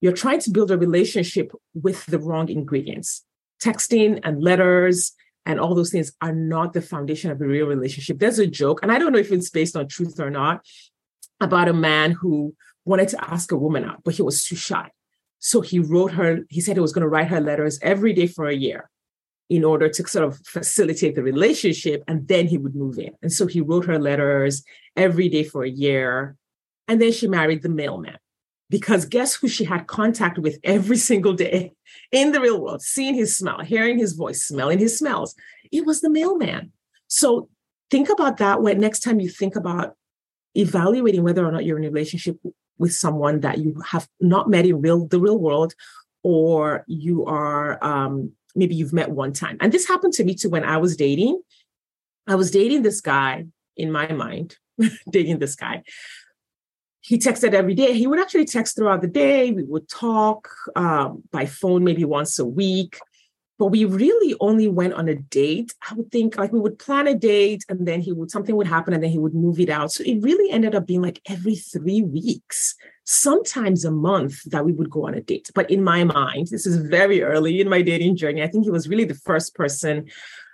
you're 0.00 0.12
trying 0.12 0.40
to 0.40 0.50
build 0.50 0.70
a 0.70 0.78
relationship 0.78 1.52
with 1.74 2.04
the 2.06 2.18
wrong 2.18 2.48
ingredients. 2.48 3.24
Texting 3.62 4.20
and 4.22 4.42
letters 4.42 5.12
and 5.46 5.60
all 5.60 5.74
those 5.74 5.90
things 5.90 6.12
are 6.20 6.34
not 6.34 6.72
the 6.72 6.82
foundation 6.82 7.30
of 7.30 7.40
a 7.40 7.46
real 7.46 7.66
relationship. 7.66 8.18
There's 8.18 8.38
a 8.38 8.46
joke, 8.46 8.80
and 8.82 8.90
I 8.92 8.98
don't 8.98 9.12
know 9.12 9.18
if 9.18 9.32
it's 9.32 9.48
based 9.48 9.76
on 9.76 9.88
truth 9.88 10.18
or 10.20 10.30
not, 10.30 10.66
about 11.40 11.68
a 11.68 11.72
man 11.72 12.10
who 12.12 12.54
wanted 12.84 13.08
to 13.08 13.30
ask 13.30 13.52
a 13.52 13.56
woman 13.56 13.84
out, 13.84 14.02
but 14.04 14.14
he 14.14 14.22
was 14.22 14.44
too 14.44 14.56
shy. 14.56 14.90
So 15.38 15.60
he 15.60 15.78
wrote 15.78 16.12
her, 16.12 16.40
he 16.48 16.60
said 16.60 16.76
he 16.76 16.80
was 16.80 16.92
going 16.92 17.02
to 17.02 17.08
write 17.08 17.28
her 17.28 17.40
letters 17.40 17.78
every 17.80 18.12
day 18.12 18.26
for 18.26 18.46
a 18.46 18.54
year 18.54 18.90
in 19.48 19.64
order 19.64 19.88
to 19.88 20.08
sort 20.08 20.26
of 20.26 20.38
facilitate 20.44 21.14
the 21.14 21.22
relationship, 21.22 22.02
and 22.08 22.26
then 22.26 22.48
he 22.48 22.58
would 22.58 22.74
move 22.74 22.98
in. 22.98 23.12
And 23.22 23.32
so 23.32 23.46
he 23.46 23.60
wrote 23.60 23.86
her 23.86 23.98
letters 23.98 24.64
every 24.96 25.28
day 25.28 25.44
for 25.44 25.62
a 25.62 25.70
year. 25.70 26.36
And 26.88 27.00
then 27.00 27.12
she 27.12 27.28
married 27.28 27.62
the 27.62 27.68
mailman 27.68 28.18
because 28.68 29.04
guess 29.04 29.34
who 29.34 29.48
she 29.48 29.64
had 29.64 29.86
contact 29.86 30.38
with 30.38 30.58
every 30.64 30.96
single 30.96 31.32
day 31.32 31.72
in 32.12 32.32
the 32.32 32.40
real 32.40 32.60
world, 32.60 32.82
seeing 32.82 33.14
his 33.14 33.36
smell, 33.36 33.60
hearing 33.60 33.98
his 33.98 34.12
voice, 34.12 34.42
smelling 34.42 34.78
his 34.78 34.98
smells. 34.98 35.34
It 35.70 35.86
was 35.86 36.00
the 36.00 36.10
mailman. 36.10 36.72
So 37.08 37.48
think 37.90 38.08
about 38.08 38.38
that 38.38 38.62
when 38.62 38.78
next 38.78 39.00
time 39.00 39.20
you 39.20 39.28
think 39.28 39.56
about 39.56 39.94
evaluating 40.54 41.22
whether 41.22 41.46
or 41.46 41.52
not 41.52 41.64
you're 41.64 41.78
in 41.78 41.84
a 41.84 41.90
relationship 41.90 42.38
with 42.78 42.92
someone 42.92 43.40
that 43.40 43.58
you 43.58 43.80
have 43.86 44.08
not 44.20 44.50
met 44.50 44.66
in 44.66 44.80
real 44.80 45.06
the 45.06 45.20
real 45.20 45.38
world, 45.38 45.74
or 46.22 46.84
you 46.88 47.24
are 47.24 47.82
um, 47.84 48.32
maybe 48.54 48.74
you've 48.74 48.92
met 48.92 49.10
one 49.10 49.32
time. 49.32 49.56
And 49.60 49.72
this 49.72 49.86
happened 49.86 50.12
to 50.14 50.24
me 50.24 50.34
too 50.34 50.50
when 50.50 50.64
I 50.64 50.76
was 50.78 50.96
dating. 50.96 51.40
I 52.26 52.34
was 52.34 52.50
dating 52.50 52.82
this 52.82 53.00
guy 53.00 53.46
in 53.76 53.92
my 53.92 54.12
mind, 54.12 54.56
dating 55.10 55.38
this 55.38 55.54
guy 55.54 55.84
he 57.06 57.18
texted 57.18 57.52
every 57.52 57.74
day. 57.74 57.92
He 57.92 58.08
would 58.08 58.18
actually 58.18 58.46
text 58.46 58.74
throughout 58.74 59.00
the 59.00 59.06
day. 59.06 59.52
We 59.52 59.62
would 59.62 59.88
talk 59.88 60.48
um, 60.74 61.22
by 61.30 61.46
phone 61.46 61.84
maybe 61.84 62.04
once 62.04 62.40
a 62.40 62.44
week. 62.44 62.98
but 63.58 63.66
we 63.66 63.84
really 63.84 64.34
only 64.40 64.68
went 64.68 64.92
on 64.94 65.08
a 65.08 65.14
date. 65.14 65.72
I 65.88 65.94
would 65.94 66.10
think 66.10 66.36
like 66.36 66.52
we 66.52 66.60
would 66.60 66.78
plan 66.78 67.06
a 67.06 67.14
date 67.14 67.64
and 67.68 67.86
then 67.88 68.00
he 68.00 68.12
would 68.12 68.30
something 68.30 68.56
would 68.56 68.66
happen 68.66 68.92
and 68.92 69.02
then 69.02 69.10
he 69.10 69.18
would 69.18 69.34
move 69.34 69.58
it 69.60 69.70
out. 69.70 69.92
So 69.92 70.02
it 70.04 70.22
really 70.22 70.50
ended 70.50 70.74
up 70.74 70.86
being 70.86 71.00
like 71.00 71.20
every 71.28 71.54
three 71.54 72.02
weeks, 72.02 72.74
sometimes 73.04 73.84
a 73.84 73.90
month 73.90 74.42
that 74.50 74.64
we 74.64 74.72
would 74.72 74.90
go 74.90 75.06
on 75.06 75.14
a 75.14 75.22
date. 75.22 75.48
But 75.54 75.70
in 75.70 75.82
my 75.82 76.04
mind, 76.04 76.48
this 76.48 76.66
is 76.66 76.76
very 76.76 77.22
early 77.22 77.60
in 77.60 77.68
my 77.68 77.82
dating 77.82 78.16
journey. 78.16 78.42
I 78.42 78.48
think 78.48 78.64
he 78.64 78.70
was 78.70 78.88
really 78.88 79.04
the 79.04 79.14
first 79.14 79.54
person. 79.54 80.10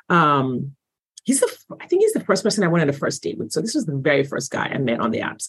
Um, 0.09 0.77
he's 1.25 1.41
the 1.41 1.51
I 1.81 1.87
think 1.87 2.03
he's 2.03 2.13
the 2.13 2.27
first 2.29 2.45
person 2.45 2.63
I 2.63 2.69
went 2.69 2.83
on 2.83 2.89
a 2.89 2.93
first 2.93 3.23
date 3.23 3.39
with. 3.39 3.53
So 3.53 3.61
this 3.61 3.75
was 3.75 3.87
the 3.87 3.97
very 3.97 4.25
first 4.25 4.51
guy 4.51 4.67
I 4.67 4.79
met 4.79 5.01
on 5.01 5.11
the 5.11 5.21
apps. 5.21 5.49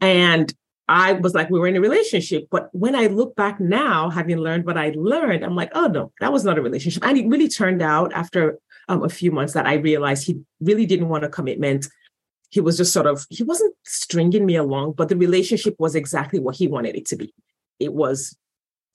And 0.00 0.52
I 0.88 1.12
was 1.12 1.34
like, 1.34 1.50
we 1.50 1.60
were 1.60 1.68
in 1.68 1.76
a 1.76 1.80
relationship. 1.80 2.48
But 2.50 2.68
when 2.72 2.96
I 2.96 3.06
look 3.06 3.36
back 3.36 3.60
now, 3.60 4.10
having 4.10 4.38
learned 4.38 4.66
what 4.66 4.76
I 4.76 4.92
learned, 4.96 5.44
I'm 5.44 5.54
like, 5.54 5.70
oh 5.74 5.86
no, 5.86 6.12
that 6.20 6.32
was 6.32 6.44
not 6.44 6.58
a 6.58 6.62
relationship. 6.62 7.04
And 7.04 7.16
it 7.16 7.28
really 7.28 7.48
turned 7.48 7.80
out 7.80 8.12
after 8.12 8.58
um, 8.88 9.04
a 9.04 9.08
few 9.08 9.30
months 9.30 9.52
that 9.52 9.66
I 9.66 9.74
realized 9.74 10.26
he 10.26 10.40
really 10.60 10.86
didn't 10.86 11.08
want 11.08 11.24
a 11.24 11.28
commitment. 11.28 11.86
He 12.50 12.60
was 12.60 12.76
just 12.76 12.92
sort 12.92 13.06
of, 13.06 13.24
he 13.30 13.44
wasn't 13.44 13.74
stringing 13.84 14.44
me 14.44 14.56
along, 14.56 14.94
but 14.96 15.08
the 15.08 15.16
relationship 15.16 15.76
was 15.78 15.94
exactly 15.94 16.40
what 16.40 16.56
he 16.56 16.66
wanted 16.66 16.96
it 16.96 17.06
to 17.06 17.16
be. 17.16 17.32
It 17.78 17.92
was 17.92 18.36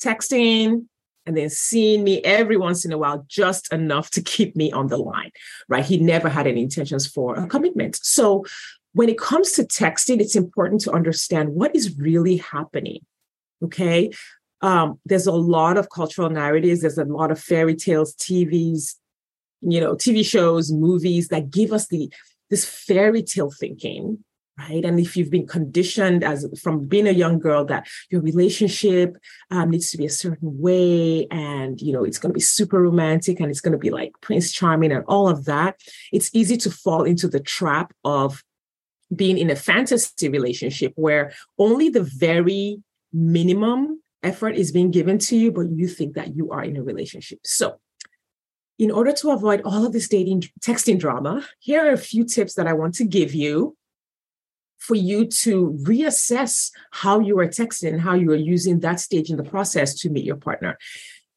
texting 0.03 0.87
and 1.25 1.35
then 1.37 1.49
seeing 1.49 2.03
me 2.03 2.21
every 2.23 2.57
once 2.57 2.85
in 2.85 2.91
a 2.91 2.97
while, 2.97 3.25
just 3.27 3.71
enough 3.73 4.11
to 4.11 4.21
keep 4.21 4.55
me 4.55 4.71
on 4.71 4.87
the 4.87 4.97
line, 4.97 5.31
right? 5.69 5.85
He 5.85 5.97
never 5.97 6.29
had 6.29 6.45
any 6.45 6.61
intentions 6.61 7.07
for 7.07 7.35
a 7.35 7.47
commitment. 7.47 7.95
So 8.03 8.45
when 8.95 9.09
it 9.09 9.17
comes 9.17 9.51
to 9.51 9.63
texting, 9.63 10.21
it's 10.21 10.37
important 10.37 10.79
to 10.81 10.91
understand 10.91 11.49
what 11.49 11.75
is 11.75 11.97
really 11.99 12.37
happening. 12.37 13.01
Okay. 13.61 14.09
Um, 14.61 15.01
there's 15.05 15.27
a 15.27 15.33
lot 15.33 15.77
of 15.77 15.89
cultural 15.89 16.29
narratives, 16.29 16.79
there's 16.79 16.97
a 16.97 17.03
lot 17.03 17.29
of 17.29 17.37
fairy 17.37 17.75
tales, 17.75 18.15
TVs, 18.15 18.95
you 19.61 19.81
know, 19.81 19.95
TV 19.95 20.25
shows, 20.25 20.71
movies 20.71 21.27
that 21.27 21.51
give 21.51 21.73
us 21.73 21.87
the 21.87 22.09
this 22.49 22.63
fairy 22.63 23.21
tale 23.21 23.51
thinking, 23.51 24.23
right? 24.57 24.85
And 24.85 24.97
if 24.97 25.17
you've 25.17 25.31
been 25.31 25.47
conditioned 25.47 26.23
as 26.23 26.47
from 26.63 26.87
being 26.87 27.07
a 27.07 27.11
young 27.11 27.37
girl 27.37 27.65
that 27.65 27.87
your 28.09 28.21
relationship 28.21 29.17
um, 29.51 29.71
needs 29.71 29.91
to 29.91 29.97
be 29.97 30.05
a 30.05 30.09
certain 30.09 30.57
way, 30.61 31.27
and 31.29 31.81
you 31.81 31.91
know 31.91 32.05
it's 32.05 32.17
going 32.17 32.31
to 32.31 32.37
be 32.37 32.39
super 32.39 32.81
romantic, 32.81 33.41
and 33.41 33.51
it's 33.51 33.61
going 33.61 33.73
to 33.73 33.77
be 33.77 33.89
like 33.89 34.13
Prince 34.21 34.53
Charming 34.53 34.93
and 34.93 35.03
all 35.05 35.27
of 35.27 35.43
that, 35.45 35.81
it's 36.13 36.29
easy 36.33 36.55
to 36.57 36.71
fall 36.71 37.03
into 37.03 37.27
the 37.27 37.41
trap 37.41 37.91
of 38.05 38.41
being 39.15 39.37
in 39.37 39.49
a 39.49 39.55
fantasy 39.55 40.29
relationship 40.29 40.93
where 40.95 41.33
only 41.57 41.89
the 41.89 42.03
very 42.03 42.81
minimum 43.13 44.01
effort 44.23 44.55
is 44.55 44.71
being 44.71 44.91
given 44.91 45.17
to 45.19 45.37
you, 45.37 45.51
but 45.51 45.69
you 45.69 45.87
think 45.87 46.15
that 46.15 46.35
you 46.35 46.51
are 46.51 46.63
in 46.63 46.77
a 46.77 46.83
relationship. 46.83 47.39
So, 47.43 47.79
in 48.77 48.91
order 48.91 49.13
to 49.13 49.31
avoid 49.31 49.61
all 49.63 49.85
of 49.85 49.93
this 49.93 50.09
dating 50.09 50.43
texting 50.61 50.99
drama, 50.99 51.45
here 51.59 51.87
are 51.87 51.93
a 51.93 51.97
few 51.97 52.25
tips 52.25 52.55
that 52.55 52.67
I 52.67 52.73
want 52.73 52.95
to 52.95 53.05
give 53.05 53.33
you 53.33 53.77
for 54.79 54.95
you 54.95 55.25
to 55.25 55.77
reassess 55.83 56.71
how 56.91 57.19
you 57.19 57.39
are 57.39 57.47
texting, 57.47 57.99
how 57.99 58.13
you 58.13 58.31
are 58.31 58.35
using 58.35 58.81
that 58.81 58.99
stage 58.99 59.29
in 59.29 59.37
the 59.37 59.43
process 59.43 59.95
to 59.95 60.09
meet 60.09 60.25
your 60.25 60.35
partner. 60.35 60.77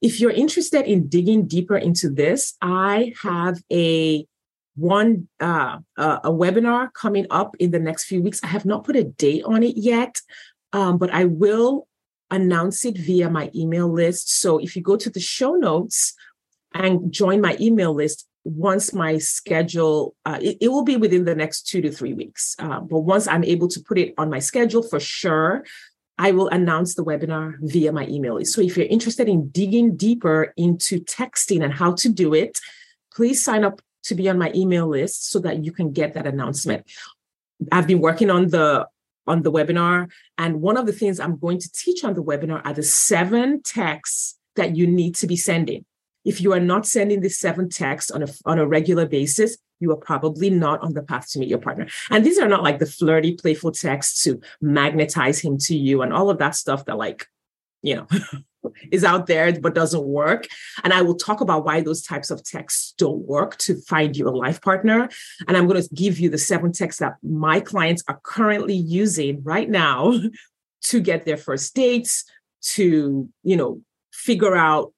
If 0.03 0.21
you're 0.21 0.31
interested 0.31 0.85
in 0.85 1.09
digging 1.09 1.47
deeper 1.47 1.77
into 1.77 2.11
this, 2.11 2.55
I 2.61 3.15
have 3.23 3.63
a 3.73 4.27
one 4.79 5.29
uh, 5.41 5.79
uh, 5.97 6.19
a 6.25 6.31
webinar 6.31 6.93
coming 6.93 7.27
up 7.31 7.57
in 7.59 7.71
the 7.71 7.79
next 7.79 8.05
few 8.05 8.23
weeks. 8.23 8.41
I 8.43 8.49
have 8.49 8.65
not 8.65 8.85
put 8.85 8.97
a 8.97 9.05
date 9.05 9.45
on 9.45 9.63
it 9.63 9.77
yet, 9.77 10.21
um, 10.73 10.99
but 10.99 11.11
I 11.11 11.25
will 11.25 11.89
announce 12.31 12.85
it 12.85 12.97
via 12.97 13.31
my 13.31 13.51
email 13.55 13.93
list. 13.93 14.41
So 14.41 14.59
if 14.59 14.77
you 14.77 14.83
go 14.83 14.97
to 14.97 15.11
the 15.11 15.21
show 15.21 15.55
notes 15.55 16.15
and 16.75 17.13
join 17.13 17.41
my 17.41 17.57
email 17.61 17.95
list, 17.95 18.27
once 18.45 18.95
my 18.95 19.19
schedule, 19.19 20.15
uh, 20.25 20.39
it, 20.41 20.59
it, 20.61 20.69
will 20.69 20.85
be 20.85 20.97
within 20.97 21.25
the 21.25 21.35
next 21.35 21.63
two 21.63 21.83
to 21.83 21.91
three 21.91 22.15
weeks. 22.15 22.55
Uh, 22.59 22.81
but 22.81 23.01
once 23.01 23.27
I'm 23.27 23.45
able 23.45 23.69
to 23.69 23.81
put 23.81 23.99
it 23.99 24.15
on 24.17 24.31
my 24.31 24.39
schedule 24.39 24.83
for 24.83 25.01
sure, 25.01 25.65
I 26.19 26.33
will 26.33 26.49
announce 26.49 26.95
the 26.95 27.05
webinar 27.05 27.57
via 27.61 27.93
my 27.93 28.07
email 28.07 28.35
list. 28.35 28.55
So 28.55 28.61
if 28.61 28.77
you're 28.77 28.87
interested 28.87 29.29
in 29.29 29.49
digging 29.49 29.97
deeper 29.97 30.53
into 30.57 31.01
texting 31.01 31.63
and 31.63 31.73
how 31.73 31.93
to 31.95 32.09
do 32.09 32.33
it, 32.33 32.59
please 33.13 33.43
sign 33.43 33.65
up 33.65 33.81
to 34.05 34.15
be 34.15 34.29
on 34.29 34.39
my 34.39 34.53
email 34.55 34.89
list 34.89 35.31
so 35.31 35.39
that 35.41 35.65
you 35.65 35.73
can 35.73 35.93
get 35.93 36.15
that 36.15 36.27
announcement. 36.27 36.87
I've 37.73 37.87
been 37.87 38.01
working 38.01 38.31
on 38.31 38.49
the 38.49 38.87
on 39.27 39.43
the 39.43 39.53
webinar 39.53 40.11
and 40.39 40.63
one 40.63 40.79
of 40.79 40.87
the 40.87 40.93
things 40.93 41.21
I'm 41.21 41.39
going 41.39 41.59
to 41.59 41.71
teach 41.73 42.03
on 42.03 42.15
the 42.15 42.23
webinar 42.23 42.65
are 42.65 42.73
the 42.73 42.83
seven 42.83 43.63
texts 43.63 44.39
that 44.57 44.75
you 44.75 44.87
need 44.87 45.15
to 45.17 45.27
be 45.27 45.37
sending. 45.37 45.85
If 46.25 46.41
you 46.41 46.53
are 46.53 46.61
not 46.61 46.87
sending 46.87 47.21
the 47.21 47.29
seven 47.29 47.69
texts 47.69 48.11
on 48.11 48.23
a 48.23 48.29
on 48.45 48.59
a 48.59 48.67
regular 48.67 49.07
basis, 49.07 49.57
you 49.81 49.93
are 49.93 49.97
probably 49.97 50.51
not 50.51 50.81
on 50.81 50.95
the 50.95 51.03
path 51.03 51.31
to 51.31 51.39
meet 51.39 51.49
your 51.49 51.59
partner. 51.59 51.87
And 52.11 52.25
these 52.25 52.39
are 52.39 52.49
not 52.49 52.63
like 52.63 52.79
the 52.79 52.87
flirty, 52.87 53.35
playful 53.35 53.73
texts 53.73 54.25
to 54.25 54.41
magnetize 54.61 55.41
him 55.41 55.59
to 55.59 55.77
you 55.77 56.03
and 56.03 56.13
all 56.13 56.31
of 56.31 56.39
that 56.39 56.55
stuff 56.55 56.85
that 56.87 56.99
like, 56.99 57.27
you 57.83 57.97
know, 57.97 58.07
is 58.91 59.05
out 59.05 59.27
there 59.27 59.59
but 59.61 59.75
doesn't 59.75 60.05
work. 60.05 60.47
And 60.85 60.93
I 60.93 61.03
will 61.03 61.15
talk 61.15 61.41
about 61.41 61.65
why 61.65 61.81
those 61.81 62.03
types 62.03 62.31
of 62.31 62.45
texts 62.45 62.95
don't 62.99 63.27
work 63.27 63.57
to 63.59 63.81
find 63.83 64.17
you 64.17 64.29
a 64.29 64.31
life 64.31 64.61
partner. 64.61 65.09
And 65.47 65.57
I'm 65.57 65.67
going 65.67 65.83
to 65.83 65.89
give 65.95 66.19
you 66.19 66.31
the 66.31 66.39
seven 66.39 66.73
texts 66.73 67.01
that 67.01 67.15
my 67.23 67.61
clients 67.61 68.03
are 68.09 68.21
currently 68.23 68.77
using 68.77 69.43
right 69.43 69.69
now 69.69 70.19
to 70.83 71.01
get 71.01 71.25
their 71.25 71.37
first 71.37 71.75
dates, 71.75 72.25
to, 72.61 73.29
you 73.43 73.57
know, 73.57 73.81
figure 74.13 74.57
out 74.57 74.93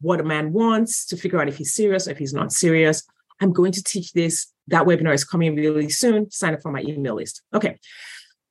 what 0.00 0.20
a 0.20 0.24
man 0.24 0.52
wants, 0.52 1.06
to 1.06 1.16
figure 1.16 1.40
out 1.40 1.48
if 1.48 1.56
he's 1.56 1.74
serious 1.74 2.08
or 2.08 2.12
if 2.12 2.18
he's 2.18 2.34
not 2.34 2.52
serious. 2.52 3.06
I'm 3.40 3.52
going 3.52 3.72
to 3.72 3.82
teach 3.82 4.12
this. 4.12 4.52
That 4.68 4.86
webinar 4.86 5.14
is 5.14 5.24
coming 5.24 5.56
really 5.56 5.88
soon. 5.88 6.30
Sign 6.30 6.54
up 6.54 6.62
for 6.62 6.70
my 6.70 6.82
email 6.82 7.16
list. 7.16 7.42
Okay. 7.54 7.78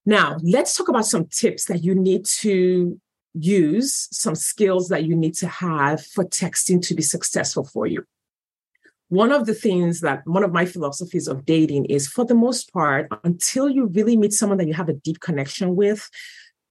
Now, 0.05 0.37
let's 0.41 0.75
talk 0.75 0.89
about 0.89 1.05
some 1.05 1.27
tips 1.27 1.65
that 1.65 1.83
you 1.83 1.95
need 1.95 2.25
to 2.25 2.99
use 3.39 4.07
some 4.11 4.35
skills 4.35 4.89
that 4.89 5.03
you 5.03 5.15
need 5.15 5.33
to 5.35 5.47
have 5.47 6.05
for 6.05 6.25
texting 6.25 6.81
to 6.87 6.93
be 6.93 7.01
successful 7.01 7.63
for 7.63 7.87
you. 7.87 8.03
One 9.09 9.31
of 9.31 9.47
the 9.47 9.55
things 9.55 10.01
that 10.01 10.25
one 10.27 10.43
of 10.43 10.51
my 10.51 10.65
philosophies 10.65 11.27
of 11.27 11.45
dating 11.45 11.85
is 11.85 12.07
for 12.07 12.25
the 12.25 12.35
most 12.35 12.71
part, 12.71 13.07
until 13.23 13.67
you 13.67 13.87
really 13.87 14.15
meet 14.15 14.33
someone 14.33 14.59
that 14.59 14.67
you 14.67 14.73
have 14.75 14.89
a 14.89 14.93
deep 14.93 15.19
connection 15.19 15.75
with, 15.75 16.07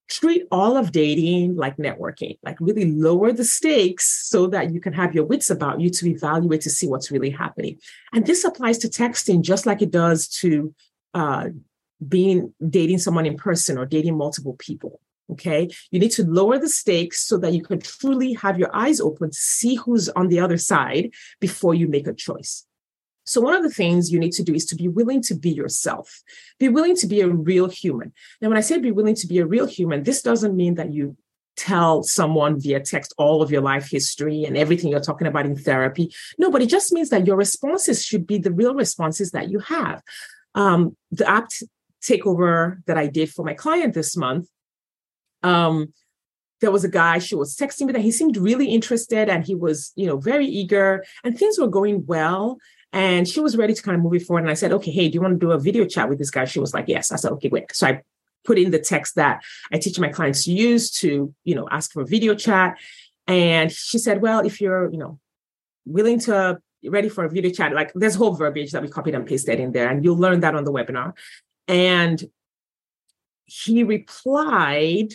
treat 0.09 0.43
all 0.49 0.77
of 0.77 0.91
dating 0.91 1.55
like 1.55 1.77
networking, 1.77 2.37
like 2.41 2.57
really 2.59 2.91
lower 2.91 3.31
the 3.31 3.43
stakes 3.43 4.27
so 4.29 4.47
that 4.47 4.73
you 4.73 4.79
can 4.79 4.93
have 4.93 5.13
your 5.13 5.25
wits 5.25 5.49
about 5.49 5.79
you 5.79 5.89
to 5.89 6.07
evaluate 6.07 6.61
to 6.61 6.69
see 6.69 6.87
what's 6.87 7.11
really 7.11 7.29
happening. 7.29 7.77
And 8.13 8.25
this 8.25 8.43
applies 8.43 8.77
to 8.79 8.87
texting 8.87 9.41
just 9.41 9.65
like 9.65 9.81
it 9.81 9.91
does 9.91 10.27
to 10.39 10.73
uh, 11.13 11.49
being 12.07 12.53
dating 12.69 12.99
someone 12.99 13.25
in 13.25 13.35
person 13.35 13.77
or 13.77 13.85
dating 13.85 14.17
multiple 14.17 14.55
people. 14.57 14.99
Okay. 15.31 15.69
You 15.91 15.99
need 15.99 16.11
to 16.11 16.23
lower 16.25 16.57
the 16.57 16.69
stakes 16.69 17.25
so 17.25 17.37
that 17.37 17.53
you 17.53 17.61
can 17.61 17.79
truly 17.79 18.33
have 18.33 18.57
your 18.57 18.75
eyes 18.75 18.99
open 18.99 19.29
to 19.29 19.37
see 19.37 19.75
who's 19.75 20.09
on 20.09 20.29
the 20.29 20.39
other 20.39 20.57
side 20.57 21.11
before 21.39 21.75
you 21.75 21.87
make 21.87 22.07
a 22.07 22.13
choice. 22.13 22.65
So, 23.25 23.41
one 23.41 23.53
of 23.53 23.61
the 23.61 23.69
things 23.69 24.11
you 24.11 24.17
need 24.17 24.31
to 24.33 24.43
do 24.43 24.55
is 24.55 24.65
to 24.65 24.75
be 24.75 24.87
willing 24.87 25.21
to 25.23 25.35
be 25.35 25.51
yourself, 25.51 26.23
be 26.59 26.67
willing 26.67 26.95
to 26.95 27.05
be 27.05 27.21
a 27.21 27.27
real 27.27 27.69
human. 27.69 28.11
Now, 28.41 28.49
when 28.49 28.57
I 28.57 28.61
say 28.61 28.79
be 28.79 28.91
willing 28.91 29.13
to 29.15 29.27
be 29.27 29.37
a 29.37 29.45
real 29.45 29.67
human, 29.67 30.01
this 30.01 30.23
doesn't 30.23 30.55
mean 30.55 30.75
that 30.75 30.91
you 30.91 31.15
tell 31.55 32.01
someone 32.01 32.59
via 32.59 32.79
text 32.79 33.13
all 33.17 33.43
of 33.43 33.51
your 33.51 33.61
life 33.61 33.87
history 33.91 34.45
and 34.45 34.57
everything 34.57 34.89
you're 34.89 34.99
talking 34.99 35.27
about 35.27 35.45
in 35.45 35.55
therapy. 35.55 36.11
No, 36.39 36.49
but 36.49 36.63
it 36.63 36.69
just 36.69 36.91
means 36.91 37.09
that 37.09 37.27
your 37.27 37.35
responses 37.35 38.03
should 38.03 38.25
be 38.25 38.39
the 38.39 38.51
real 38.51 38.73
responses 38.73 39.31
that 39.31 39.51
you 39.51 39.59
have. 39.59 40.01
Um, 40.55 40.97
the 41.11 41.29
app 41.29 41.51
takeover 42.01 42.83
that 42.87 42.97
I 42.97 43.07
did 43.07 43.29
for 43.29 43.43
my 43.43 43.53
client 43.53 43.93
this 43.93 44.17
month, 44.17 44.47
um, 45.43 45.93
there 46.61 46.71
was 46.71 46.83
a 46.83 46.89
guy 46.89 47.19
she 47.19 47.35
was 47.35 47.55
texting 47.55 47.87
me 47.87 47.93
that 47.93 48.01
he 48.01 48.11
seemed 48.11 48.37
really 48.37 48.67
interested 48.67 49.29
and 49.29 49.45
he 49.45 49.55
was 49.55 49.91
you 49.95 50.05
know 50.05 50.17
very 50.17 50.45
eager 50.45 51.03
and 51.23 51.37
things 51.37 51.57
were 51.57 51.67
going 51.67 52.05
well. 52.05 52.57
And 52.91 53.27
she 53.27 53.39
was 53.39 53.55
ready 53.55 53.75
to 53.75 53.81
kind 53.83 53.95
of 53.95 54.01
move 54.01 54.15
it 54.15 54.23
forward. 54.23 54.41
And 54.41 54.49
i 54.49 54.55
said 54.55 54.71
okay 54.73 54.91
hey 54.91 55.07
do 55.09 55.15
you 55.15 55.21
want 55.21 55.39
to 55.39 55.45
do 55.45 55.51
a 55.51 55.59
video 55.59 55.85
chat 55.85 56.09
with 56.09 56.19
this 56.19 56.31
guy? 56.31 56.45
She 56.45 56.59
was 56.59 56.73
like 56.73 56.85
yes. 56.87 57.11
I 57.11 57.15
said 57.15 57.31
okay 57.33 57.49
great 57.49 57.75
so 57.75 57.87
i 57.87 58.01
put 58.45 58.57
in 58.57 58.71
the 58.71 58.79
text 58.79 59.15
that 59.15 59.43
i 59.71 59.77
teach 59.77 59.99
my 59.99 60.07
clients 60.07 60.45
to 60.45 60.51
use 60.51 60.89
to 60.89 61.33
you 61.43 61.55
know 61.55 61.67
ask 61.71 61.91
for 61.91 62.01
a 62.01 62.05
video 62.05 62.35
chat. 62.35 62.77
And 63.27 63.71
she 63.71 63.97
said 63.97 64.21
well 64.21 64.39
if 64.45 64.59
you're 64.59 64.91
you 64.91 64.97
know 64.97 65.19
willing 65.85 66.19
to 66.19 66.59
ready 66.85 67.09
for 67.09 67.25
a 67.25 67.29
video 67.29 67.51
chat 67.51 67.73
like 67.73 67.91
there's 67.93 68.15
whole 68.15 68.33
verbiage 68.33 68.71
that 68.71 68.81
we 68.81 68.87
copied 68.87 69.13
and 69.13 69.25
pasted 69.25 69.59
in 69.59 69.71
there 69.71 69.89
and 69.89 70.03
you'll 70.03 70.17
learn 70.17 70.41
that 70.41 70.55
on 70.55 70.63
the 70.65 70.71
webinar. 70.71 71.13
And 71.67 72.23
he 73.45 73.83
replied 73.83 75.13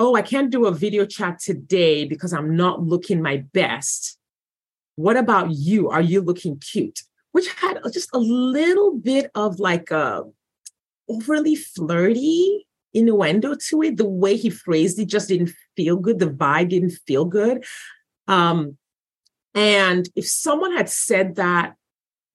oh, 0.00 0.16
I 0.16 0.22
can't 0.22 0.50
do 0.50 0.64
a 0.64 0.72
video 0.72 1.04
chat 1.04 1.40
today 1.40 2.06
because 2.06 2.32
I'm 2.32 2.56
not 2.56 2.82
looking 2.82 3.20
my 3.20 3.44
best. 3.52 4.18
What 4.96 5.18
about 5.18 5.50
you? 5.50 5.90
Are 5.90 6.00
you 6.00 6.22
looking 6.22 6.58
cute? 6.58 7.02
Which 7.32 7.52
had 7.52 7.78
just 7.92 8.08
a 8.14 8.18
little 8.18 8.96
bit 8.96 9.30
of 9.34 9.60
like 9.60 9.90
a 9.90 10.24
overly 11.06 11.54
flirty 11.54 12.66
innuendo 12.94 13.54
to 13.68 13.82
it. 13.82 13.98
The 13.98 14.08
way 14.08 14.36
he 14.36 14.48
phrased 14.48 14.98
it 14.98 15.04
just 15.04 15.28
didn't 15.28 15.52
feel 15.76 15.96
good. 15.96 16.18
The 16.18 16.30
vibe 16.30 16.70
didn't 16.70 16.98
feel 17.06 17.26
good. 17.26 17.64
Um, 18.26 18.78
and 19.54 20.08
if 20.16 20.26
someone 20.26 20.74
had 20.74 20.88
said 20.88 21.36
that 21.36 21.74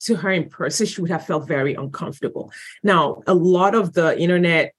to 0.02 0.18
her 0.18 0.32
in 0.32 0.50
person, 0.50 0.86
she 0.86 1.02
would 1.02 1.10
have 1.10 1.26
felt 1.26 1.48
very 1.48 1.74
uncomfortable. 1.74 2.52
Now, 2.84 3.24
a 3.26 3.34
lot 3.34 3.74
of 3.74 3.94
the 3.94 4.18
internet 4.20 4.76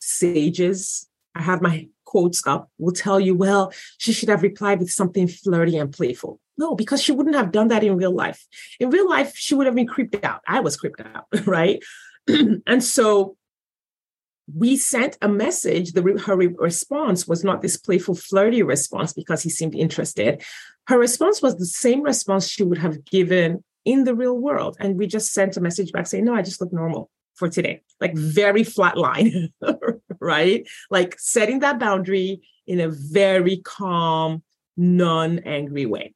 sages, 0.00 1.08
I 1.34 1.40
have 1.40 1.62
my 1.62 1.88
quotes 2.06 2.46
up, 2.46 2.70
will 2.78 2.92
tell 2.92 3.20
you, 3.20 3.34
well, 3.34 3.72
she 3.98 4.12
should 4.12 4.30
have 4.30 4.42
replied 4.42 4.78
with 4.78 4.90
something 4.90 5.28
flirty 5.28 5.76
and 5.76 5.92
playful. 5.92 6.40
No, 6.56 6.74
because 6.74 7.02
she 7.02 7.12
wouldn't 7.12 7.36
have 7.36 7.52
done 7.52 7.68
that 7.68 7.84
in 7.84 7.96
real 7.96 8.14
life. 8.14 8.46
In 8.80 8.88
real 8.88 9.08
life, 9.08 9.34
she 9.36 9.54
would 9.54 9.66
have 9.66 9.74
been 9.74 9.86
creeped 9.86 10.24
out. 10.24 10.40
I 10.48 10.60
was 10.60 10.76
creeped 10.76 11.02
out, 11.02 11.26
right? 11.46 11.82
and 12.28 12.82
so 12.82 13.36
we 14.54 14.76
sent 14.76 15.18
a 15.20 15.28
message. 15.28 15.92
The, 15.92 16.02
her 16.24 16.36
response 16.36 17.28
was 17.28 17.44
not 17.44 17.60
this 17.60 17.76
playful, 17.76 18.14
flirty 18.14 18.62
response 18.62 19.12
because 19.12 19.42
he 19.42 19.50
seemed 19.50 19.74
interested. 19.74 20.42
Her 20.86 20.98
response 20.98 21.42
was 21.42 21.56
the 21.56 21.66
same 21.66 22.02
response 22.02 22.48
she 22.48 22.62
would 22.62 22.78
have 22.78 23.04
given 23.04 23.62
in 23.84 24.04
the 24.04 24.14
real 24.14 24.38
world. 24.38 24.76
And 24.80 24.96
we 24.96 25.06
just 25.06 25.32
sent 25.32 25.56
a 25.56 25.60
message 25.60 25.92
back 25.92 26.06
saying, 26.06 26.24
No, 26.24 26.34
I 26.34 26.42
just 26.42 26.60
look 26.60 26.72
normal 26.72 27.10
for 27.36 27.48
today. 27.48 27.82
Like 28.00 28.16
very 28.16 28.64
flat 28.64 28.96
line, 28.96 29.52
right? 30.20 30.66
Like 30.90 31.18
setting 31.18 31.60
that 31.60 31.78
boundary 31.78 32.42
in 32.66 32.80
a 32.80 32.88
very 32.88 33.58
calm, 33.58 34.42
non 34.76 35.38
angry 35.40 35.86
way. 35.86 36.14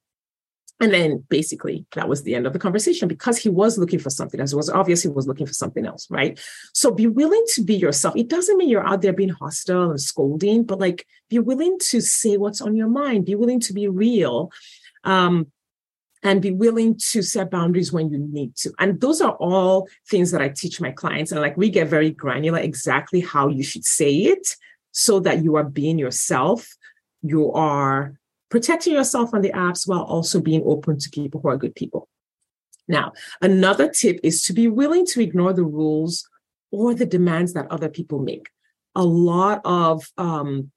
And 0.83 0.95
then 0.95 1.23
basically 1.29 1.85
that 1.95 2.09
was 2.09 2.23
the 2.23 2.35
end 2.35 2.47
of 2.47 2.55
the 2.55 2.59
conversation 2.59 3.07
because 3.07 3.37
he 3.37 3.51
was 3.51 3.77
looking 3.77 3.99
for 3.99 4.09
something 4.09 4.41
as 4.41 4.55
it 4.55 4.57
was 4.57 4.71
obvious 4.71 5.03
he 5.03 5.09
was 5.09 5.29
looking 5.29 5.47
for 5.47 5.53
something 5.53 5.85
else, 5.85 6.07
right? 6.11 6.41
So 6.73 6.91
be 6.91 7.07
willing 7.07 7.45
to 7.55 7.63
be 7.63 7.75
yourself. 7.75 8.17
It 8.17 8.29
doesn't 8.29 8.57
mean 8.57 8.71
you're 8.71 8.87
out 8.87 9.03
there 9.03 9.13
being 9.13 9.29
hostile 9.29 9.91
and 9.91 10.01
scolding, 10.01 10.65
but 10.65 10.81
like 10.81 11.07
be 11.29 11.39
willing 11.39 11.79
to 11.91 12.01
say 12.01 12.39
what's 12.39 12.63
on 12.63 12.75
your 12.77 12.89
mind, 12.89 13.27
be 13.27 13.35
willing 13.35 13.61
to 13.61 13.75
be 13.75 13.89
real. 13.89 14.51
Um, 15.05 15.49
and 16.23 16.43
be 16.43 16.51
willing 16.51 16.97
to 16.99 17.23
set 17.23 17.51
boundaries 17.51 17.93
when 17.93 18.11
you 18.11 18.19
need 18.19 18.55
to. 18.57 18.73
And 18.79 19.01
those 19.01 19.21
are 19.21 19.33
all 19.33 19.89
things 20.09 20.31
that 20.31 20.43
I 20.43 20.49
teach 20.49 20.81
my 20.81 20.91
clients. 20.91 21.33
And 21.33 21.41
like 21.41 21.57
we 21.57 21.71
get 21.71 21.89
very 21.89 22.11
granular 22.11 22.59
exactly 22.59 23.21
how 23.21 23.49
you 23.49 23.63
should 23.63 23.85
say 23.85 24.15
it 24.15 24.57
so 24.93 25.21
that 25.21 25.43
you 25.43 25.57
are 25.57 25.65
being 25.65 25.99
yourself. 25.99 26.77
You 27.23 27.53
are 27.53 28.15
protecting 28.51 28.93
yourself 28.93 29.33
on 29.33 29.41
the 29.41 29.53
apps 29.53 29.89
while 29.89 30.03
also 30.03 30.41
being 30.41 30.63
open 30.67 30.99
to 30.99 31.11
people 31.11 31.41
who 31.41 31.49
are 31.49 31.57
good 31.57 31.75
people. 31.75 32.09
Now, 32.89 33.13
another 33.41 33.89
tip 33.89 34.19
is 34.23 34.43
to 34.45 34.53
be 34.53 34.69
willing 34.69 35.07
to 35.07 35.23
ignore 35.23 35.53
the 35.53 35.65
rules 35.65 36.29
or 36.73 36.95
the 36.95 37.07
demands 37.07 37.53
that 37.53 37.71
other 37.71 37.89
people 37.89 38.19
make. 38.19 38.49
A 38.97 39.05
lot 39.05 39.61
of 39.65 40.05
um, 40.19 40.73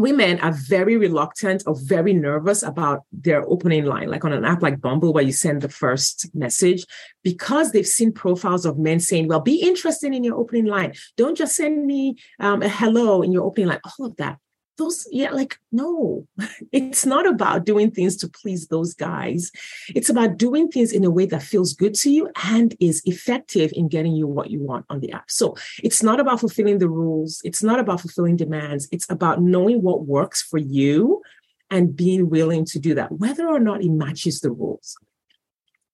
women 0.00 0.40
are 0.40 0.52
very 0.52 0.96
reluctant 0.96 1.62
or 1.66 1.74
very 1.76 2.12
nervous 2.12 2.62
about 2.62 3.04
their 3.12 3.42
opening 3.48 3.84
line, 3.84 4.08
like 4.08 4.24
on 4.24 4.32
an 4.32 4.44
app 4.44 4.62
like 4.62 4.80
Bumble, 4.80 5.12
where 5.12 5.24
you 5.24 5.32
send 5.32 5.62
the 5.62 5.68
first 5.68 6.28
message, 6.34 6.84
because 7.22 7.72
they've 7.72 7.86
seen 7.86 8.12
profiles 8.12 8.64
of 8.64 8.78
men 8.78 9.00
saying, 9.00 9.28
Well, 9.28 9.40
be 9.40 9.56
interested 9.56 10.12
in 10.12 10.24
your 10.24 10.36
opening 10.36 10.66
line. 10.66 10.94
Don't 11.16 11.36
just 11.36 11.56
send 11.56 11.86
me 11.86 12.16
um, 12.38 12.62
a 12.62 12.68
hello 12.68 13.22
in 13.22 13.32
your 13.32 13.44
opening 13.44 13.68
line. 13.68 13.80
All 13.84 14.06
of 14.06 14.16
that 14.16 14.38
those 14.80 15.06
yeah 15.12 15.30
like 15.30 15.58
no 15.70 16.26
it's 16.72 17.04
not 17.04 17.26
about 17.26 17.64
doing 17.64 17.90
things 17.90 18.16
to 18.16 18.28
please 18.28 18.66
those 18.68 18.94
guys. 18.94 19.52
It's 19.94 20.08
about 20.08 20.36
doing 20.36 20.68
things 20.68 20.92
in 20.92 21.04
a 21.04 21.10
way 21.10 21.26
that 21.26 21.42
feels 21.42 21.74
good 21.74 21.94
to 21.96 22.10
you 22.10 22.30
and 22.44 22.74
is 22.80 23.02
effective 23.04 23.72
in 23.74 23.88
getting 23.88 24.14
you 24.14 24.26
what 24.26 24.50
you 24.50 24.60
want 24.60 24.86
on 24.88 25.00
the 25.00 25.12
app. 25.12 25.30
So 25.30 25.56
it's 25.82 26.02
not 26.02 26.20
about 26.20 26.40
fulfilling 26.40 26.78
the 26.78 26.88
rules. 26.88 27.40
It's 27.44 27.62
not 27.62 27.78
about 27.78 28.00
fulfilling 28.00 28.36
demands. 28.36 28.88
It's 28.90 29.08
about 29.10 29.42
knowing 29.42 29.82
what 29.82 30.06
works 30.06 30.42
for 30.42 30.58
you 30.58 31.22
and 31.70 31.94
being 31.94 32.30
willing 32.30 32.64
to 32.64 32.78
do 32.78 32.94
that 32.94 33.12
whether 33.12 33.46
or 33.46 33.60
not 33.60 33.82
it 33.82 33.90
matches 33.90 34.40
the 34.40 34.50
rules 34.50 34.96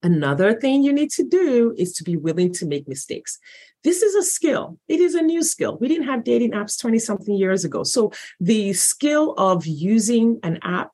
Another 0.07 0.55
thing 0.55 0.85
you 0.85 0.93
need 0.93 1.11
to 1.11 1.25
do 1.25 1.75
is 1.77 1.93
to 1.95 2.05
be 2.05 2.17
willing 2.17 2.53
to 2.53 2.65
make 2.65 2.87
mistakes. 2.87 3.41
This 3.83 4.03
is 4.03 4.15
a 4.15 4.23
skill. 4.23 4.79
It 4.87 5.01
is 5.01 5.17
a 5.17 5.21
new 5.21 5.43
skill. 5.43 5.79
We 5.81 5.89
didn't 5.89 6.07
have 6.07 6.23
dating 6.23 6.53
apps 6.53 6.81
20 6.81 7.01
something 7.01 7.35
years 7.35 7.65
ago. 7.65 7.83
So 7.83 8.13
the 8.39 8.73
skill 8.73 9.35
of 9.37 9.67
using 9.67 10.39
an 10.45 10.61
app 10.63 10.93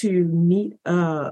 to 0.00 0.24
meet 0.24 0.74
a, 0.84 1.30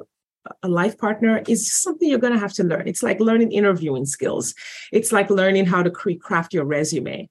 a 0.62 0.68
life 0.68 0.96
partner 0.96 1.42
is 1.46 1.70
something 1.70 2.08
you're 2.08 2.18
going 2.18 2.32
to 2.32 2.38
have 2.38 2.54
to 2.54 2.64
learn. 2.64 2.88
It's 2.88 3.02
like 3.02 3.20
learning 3.20 3.52
interviewing 3.52 4.06
skills. 4.06 4.54
It's 4.90 5.12
like 5.12 5.28
learning 5.28 5.66
how 5.66 5.82
to 5.82 5.90
craft 5.90 6.54
your 6.54 6.64
resume 6.64 7.28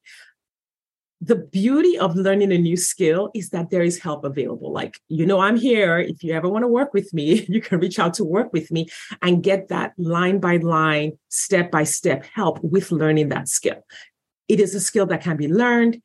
the 1.19 1.35
beauty 1.35 1.97
of 1.97 2.15
learning 2.15 2.51
a 2.51 2.57
new 2.57 2.77
skill 2.77 3.31
is 3.33 3.49
that 3.49 3.71
there 3.71 3.81
is 3.81 3.97
help 3.97 4.23
available. 4.23 4.71
Like, 4.71 4.99
you 5.07 5.25
know, 5.25 5.39
I'm 5.39 5.57
here. 5.57 5.97
If 5.97 6.23
you 6.23 6.33
ever 6.33 6.47
want 6.47 6.63
to 6.63 6.67
work 6.67 6.93
with 6.93 7.11
me, 7.13 7.45
you 7.49 7.61
can 7.61 7.79
reach 7.79 7.97
out 7.99 8.13
to 8.15 8.23
work 8.23 8.53
with 8.53 8.71
me 8.71 8.87
and 9.21 9.41
get 9.41 9.69
that 9.69 9.93
line 9.97 10.39
by 10.39 10.57
line, 10.57 11.17
step 11.29 11.71
by 11.71 11.83
step 11.83 12.25
help 12.33 12.63
with 12.63 12.91
learning 12.91 13.29
that 13.29 13.47
skill. 13.47 13.83
It 14.47 14.59
is 14.59 14.75
a 14.75 14.79
skill 14.79 15.07
that 15.07 15.23
can 15.23 15.37
be 15.37 15.47
learned. 15.47 16.01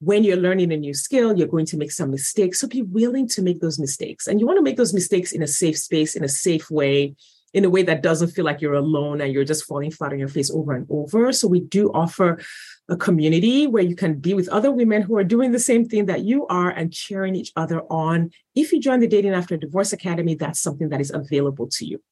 When 0.00 0.22
you're 0.22 0.36
learning 0.36 0.72
a 0.72 0.76
new 0.76 0.94
skill, 0.94 1.36
you're 1.36 1.48
going 1.48 1.66
to 1.66 1.76
make 1.76 1.90
some 1.90 2.10
mistakes. 2.10 2.60
So 2.60 2.68
be 2.68 2.82
willing 2.82 3.26
to 3.28 3.42
make 3.42 3.60
those 3.60 3.78
mistakes. 3.78 4.26
And 4.26 4.38
you 4.38 4.46
want 4.46 4.58
to 4.58 4.62
make 4.62 4.76
those 4.76 4.92
mistakes 4.92 5.32
in 5.32 5.42
a 5.42 5.46
safe 5.46 5.78
space, 5.78 6.14
in 6.14 6.22
a 6.22 6.28
safe 6.28 6.70
way, 6.70 7.14
in 7.54 7.64
a 7.64 7.70
way 7.70 7.82
that 7.84 8.02
doesn't 8.02 8.28
feel 8.28 8.44
like 8.44 8.60
you're 8.60 8.74
alone 8.74 9.20
and 9.20 9.32
you're 9.32 9.44
just 9.44 9.64
falling 9.64 9.90
flat 9.90 10.12
on 10.12 10.18
your 10.18 10.28
face 10.28 10.50
over 10.50 10.74
and 10.74 10.86
over. 10.90 11.32
So 11.32 11.48
we 11.48 11.60
do 11.60 11.90
offer 11.92 12.40
a 12.88 12.96
community 12.96 13.66
where 13.66 13.82
you 13.82 13.96
can 13.96 14.18
be 14.18 14.34
with 14.34 14.48
other 14.48 14.70
women 14.70 15.02
who 15.02 15.16
are 15.16 15.24
doing 15.24 15.52
the 15.52 15.58
same 15.58 15.88
thing 15.88 16.06
that 16.06 16.24
you 16.24 16.46
are 16.48 16.70
and 16.70 16.92
cheering 16.92 17.34
each 17.34 17.52
other 17.56 17.82
on. 17.90 18.30
If 18.54 18.72
you 18.72 18.80
join 18.80 19.00
the 19.00 19.08
Dating 19.08 19.32
After 19.32 19.56
Divorce 19.56 19.92
Academy, 19.92 20.34
that's 20.34 20.60
something 20.60 20.90
that 20.90 21.00
is 21.00 21.10
available 21.10 21.68
to 21.68 21.86
you. 21.86 22.02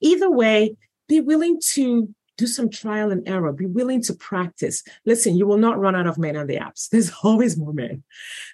Either 0.00 0.30
way, 0.30 0.76
be 1.08 1.20
willing 1.20 1.60
to 1.72 2.14
do 2.36 2.46
some 2.46 2.68
trial 2.68 3.10
and 3.10 3.28
error. 3.28 3.52
Be 3.52 3.66
willing 3.66 4.02
to 4.02 4.14
practice. 4.14 4.82
Listen, 5.04 5.36
you 5.36 5.46
will 5.46 5.58
not 5.58 5.78
run 5.78 5.94
out 5.94 6.06
of 6.06 6.18
men 6.18 6.36
on 6.36 6.46
the 6.46 6.56
apps. 6.56 6.88
There's 6.92 7.12
always 7.22 7.56
more 7.56 7.72
men. 7.72 8.02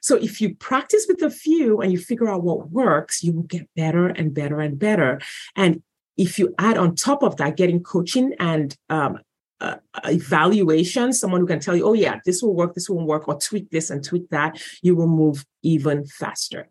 So 0.02 0.16
if 0.16 0.40
you 0.40 0.54
practice 0.56 1.06
with 1.08 1.22
a 1.22 1.30
few 1.30 1.80
and 1.80 1.92
you 1.92 1.98
figure 1.98 2.28
out 2.28 2.42
what 2.42 2.70
works, 2.70 3.22
you 3.22 3.32
will 3.32 3.44
get 3.44 3.68
better 3.76 4.06
and 4.06 4.34
better 4.34 4.60
and 4.60 4.78
better. 4.78 5.20
And 5.56 5.82
if 6.16 6.38
you 6.38 6.54
add 6.58 6.76
on 6.76 6.94
top 6.94 7.22
of 7.22 7.36
that, 7.36 7.56
getting 7.56 7.82
coaching 7.82 8.34
and 8.38 8.76
um, 8.90 9.20
uh, 9.60 9.76
evaluation, 10.04 11.12
someone 11.12 11.40
who 11.40 11.46
can 11.46 11.60
tell 11.60 11.76
you, 11.76 11.86
oh, 11.86 11.92
yeah, 11.92 12.20
this 12.24 12.42
will 12.42 12.54
work, 12.54 12.74
this 12.74 12.88
won't 12.88 13.06
work, 13.06 13.28
or 13.28 13.38
tweak 13.38 13.70
this 13.70 13.90
and 13.90 14.02
tweak 14.02 14.28
that, 14.30 14.60
you 14.82 14.94
will 14.96 15.08
move 15.08 15.44
even 15.62 16.06
faster. 16.06 16.68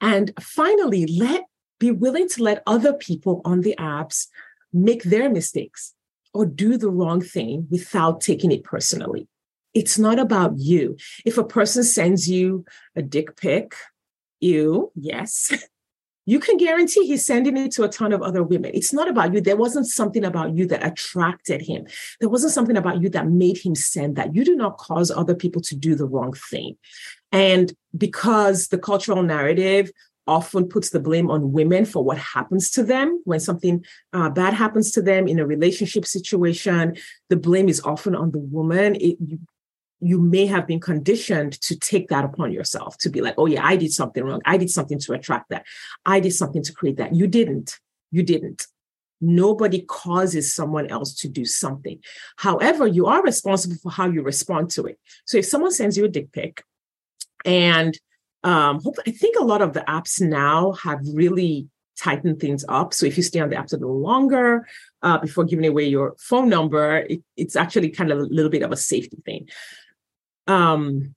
And 0.00 0.32
finally, 0.40 1.06
let 1.06 1.44
be 1.78 1.90
willing 1.90 2.28
to 2.28 2.42
let 2.42 2.62
other 2.66 2.92
people 2.92 3.40
on 3.44 3.62
the 3.62 3.74
apps 3.78 4.28
make 4.72 5.02
their 5.02 5.28
mistakes 5.28 5.94
or 6.32 6.46
do 6.46 6.76
the 6.76 6.90
wrong 6.90 7.20
thing 7.20 7.66
without 7.70 8.20
taking 8.20 8.52
it 8.52 8.62
personally. 8.62 9.26
It's 9.74 9.98
not 9.98 10.18
about 10.18 10.58
you. 10.58 10.96
If 11.24 11.38
a 11.38 11.44
person 11.44 11.82
sends 11.82 12.28
you 12.28 12.64
a 12.94 13.02
dick 13.02 13.36
pic, 13.36 13.74
you, 14.40 14.92
yes, 14.94 15.52
you 16.26 16.38
can 16.38 16.56
guarantee 16.56 17.06
he's 17.06 17.24
sending 17.24 17.56
it 17.56 17.72
to 17.72 17.84
a 17.84 17.88
ton 17.88 18.12
of 18.12 18.22
other 18.22 18.42
women. 18.42 18.70
It's 18.74 18.92
not 18.92 19.08
about 19.08 19.32
you. 19.32 19.40
There 19.40 19.56
wasn't 19.56 19.86
something 19.86 20.24
about 20.24 20.56
you 20.56 20.66
that 20.66 20.84
attracted 20.86 21.62
him. 21.62 21.86
There 22.20 22.28
wasn't 22.28 22.52
something 22.52 22.76
about 22.76 23.02
you 23.02 23.08
that 23.10 23.28
made 23.28 23.58
him 23.58 23.74
send 23.74 24.16
that. 24.16 24.34
You 24.34 24.44
do 24.44 24.54
not 24.54 24.78
cause 24.78 25.10
other 25.10 25.34
people 25.34 25.62
to 25.62 25.74
do 25.74 25.94
the 25.94 26.06
wrong 26.06 26.32
thing. 26.32 26.76
And 27.32 27.72
because 27.96 28.68
the 28.68 28.78
cultural 28.78 29.22
narrative 29.22 29.90
often 30.26 30.68
puts 30.68 30.90
the 30.90 31.00
blame 31.00 31.30
on 31.30 31.52
women 31.52 31.84
for 31.84 32.04
what 32.04 32.18
happens 32.18 32.70
to 32.70 32.84
them 32.84 33.20
when 33.24 33.40
something 33.40 33.84
uh, 34.12 34.30
bad 34.30 34.54
happens 34.54 34.92
to 34.92 35.02
them 35.02 35.26
in 35.26 35.40
a 35.40 35.46
relationship 35.46 36.06
situation 36.06 36.96
the 37.30 37.36
blame 37.36 37.68
is 37.68 37.80
often 37.80 38.14
on 38.14 38.30
the 38.30 38.38
woman 38.38 38.94
it, 38.96 39.16
you, 39.26 39.38
you 40.00 40.20
may 40.20 40.46
have 40.46 40.66
been 40.66 40.80
conditioned 40.80 41.60
to 41.60 41.78
take 41.78 42.08
that 42.08 42.24
upon 42.24 42.52
yourself 42.52 42.96
to 42.98 43.10
be 43.10 43.20
like, 43.20 43.34
oh, 43.36 43.46
yeah, 43.46 43.64
I 43.64 43.76
did 43.76 43.92
something 43.92 44.24
wrong. 44.24 44.40
I 44.44 44.56
did 44.56 44.70
something 44.70 44.98
to 45.00 45.12
attract 45.12 45.50
that. 45.50 45.66
I 46.06 46.20
did 46.20 46.32
something 46.32 46.62
to 46.62 46.72
create 46.72 46.96
that. 46.96 47.14
You 47.14 47.26
didn't. 47.26 47.78
You 48.10 48.22
didn't. 48.22 48.66
Nobody 49.20 49.82
causes 49.82 50.54
someone 50.54 50.86
else 50.86 51.14
to 51.16 51.28
do 51.28 51.44
something. 51.44 52.00
However, 52.36 52.86
you 52.86 53.06
are 53.06 53.22
responsible 53.22 53.76
for 53.82 53.92
how 53.92 54.08
you 54.08 54.22
respond 54.22 54.70
to 54.70 54.86
it. 54.86 54.98
So 55.26 55.38
if 55.38 55.44
someone 55.44 55.72
sends 55.72 55.98
you 55.98 56.06
a 56.06 56.08
dick 56.08 56.32
pic, 56.32 56.64
and 57.44 57.98
um, 58.42 58.80
I 59.06 59.10
think 59.10 59.36
a 59.38 59.44
lot 59.44 59.60
of 59.60 59.74
the 59.74 59.80
apps 59.80 60.20
now 60.20 60.72
have 60.72 61.00
really 61.12 61.68
tighten 61.98 62.36
things 62.36 62.64
up. 62.68 62.94
So 62.94 63.04
if 63.04 63.16
you 63.18 63.22
stay 63.22 63.40
on 63.40 63.50
the 63.50 63.56
app 63.56 63.70
a 63.72 63.76
little 63.76 64.00
longer 64.00 64.66
uh, 65.02 65.18
before 65.18 65.44
giving 65.44 65.66
away 65.66 65.84
your 65.84 66.16
phone 66.18 66.48
number, 66.48 66.98
it, 66.98 67.22
it's 67.36 67.56
actually 67.56 67.90
kind 67.90 68.10
of 68.10 68.18
a 68.18 68.22
little 68.22 68.50
bit 68.50 68.62
of 68.62 68.72
a 68.72 68.76
safety 68.76 69.18
thing. 69.24 69.48
Um, 70.50 71.14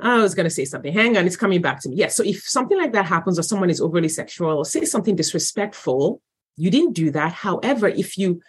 I 0.00 0.18
was 0.18 0.34
going 0.34 0.44
to 0.44 0.50
say 0.50 0.64
something. 0.64 0.92
Hang 0.92 1.16
on, 1.16 1.26
it's 1.26 1.36
coming 1.36 1.62
back 1.62 1.80
to 1.82 1.88
me. 1.88 1.96
Yes. 1.96 2.16
So 2.16 2.24
if 2.24 2.42
something 2.42 2.76
like 2.76 2.92
that 2.92 3.06
happens 3.06 3.38
or 3.38 3.42
someone 3.42 3.70
is 3.70 3.80
overly 3.80 4.08
sexual 4.08 4.58
or 4.58 4.64
say 4.64 4.84
something 4.84 5.14
disrespectful, 5.14 6.20
you 6.56 6.70
didn't 6.70 6.94
do 6.94 7.12
that. 7.12 7.32
However, 7.32 7.86
if 7.86 8.18
you 8.18 8.40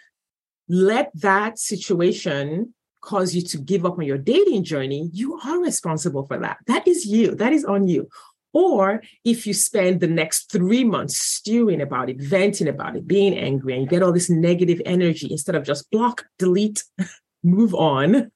let 0.68 1.12
that 1.14 1.58
situation 1.58 2.74
cause 3.02 3.34
you 3.34 3.42
to 3.42 3.58
give 3.58 3.84
up 3.84 3.98
on 3.98 4.04
your 4.04 4.18
dating 4.18 4.64
journey, 4.64 5.10
you 5.12 5.38
are 5.44 5.60
responsible 5.60 6.26
for 6.26 6.38
that. 6.38 6.56
That 6.66 6.88
is 6.88 7.06
you. 7.06 7.36
That 7.36 7.52
is 7.52 7.64
on 7.64 7.86
you. 7.86 8.08
Or 8.52 9.02
if 9.24 9.46
you 9.46 9.54
spend 9.54 10.00
the 10.00 10.08
next 10.08 10.50
three 10.50 10.84
months 10.84 11.18
stewing 11.18 11.80
about 11.80 12.08
it, 12.08 12.20
venting 12.20 12.68
about 12.68 12.96
it, 12.96 13.06
being 13.06 13.36
angry, 13.36 13.74
and 13.74 13.82
you 13.82 13.88
get 13.88 14.02
all 14.02 14.12
this 14.12 14.30
negative 14.30 14.80
energy 14.84 15.28
instead 15.30 15.54
of 15.54 15.64
just 15.64 15.90
block, 15.90 16.24
delete, 16.38 16.82
move 17.44 17.74
on, 17.74 18.32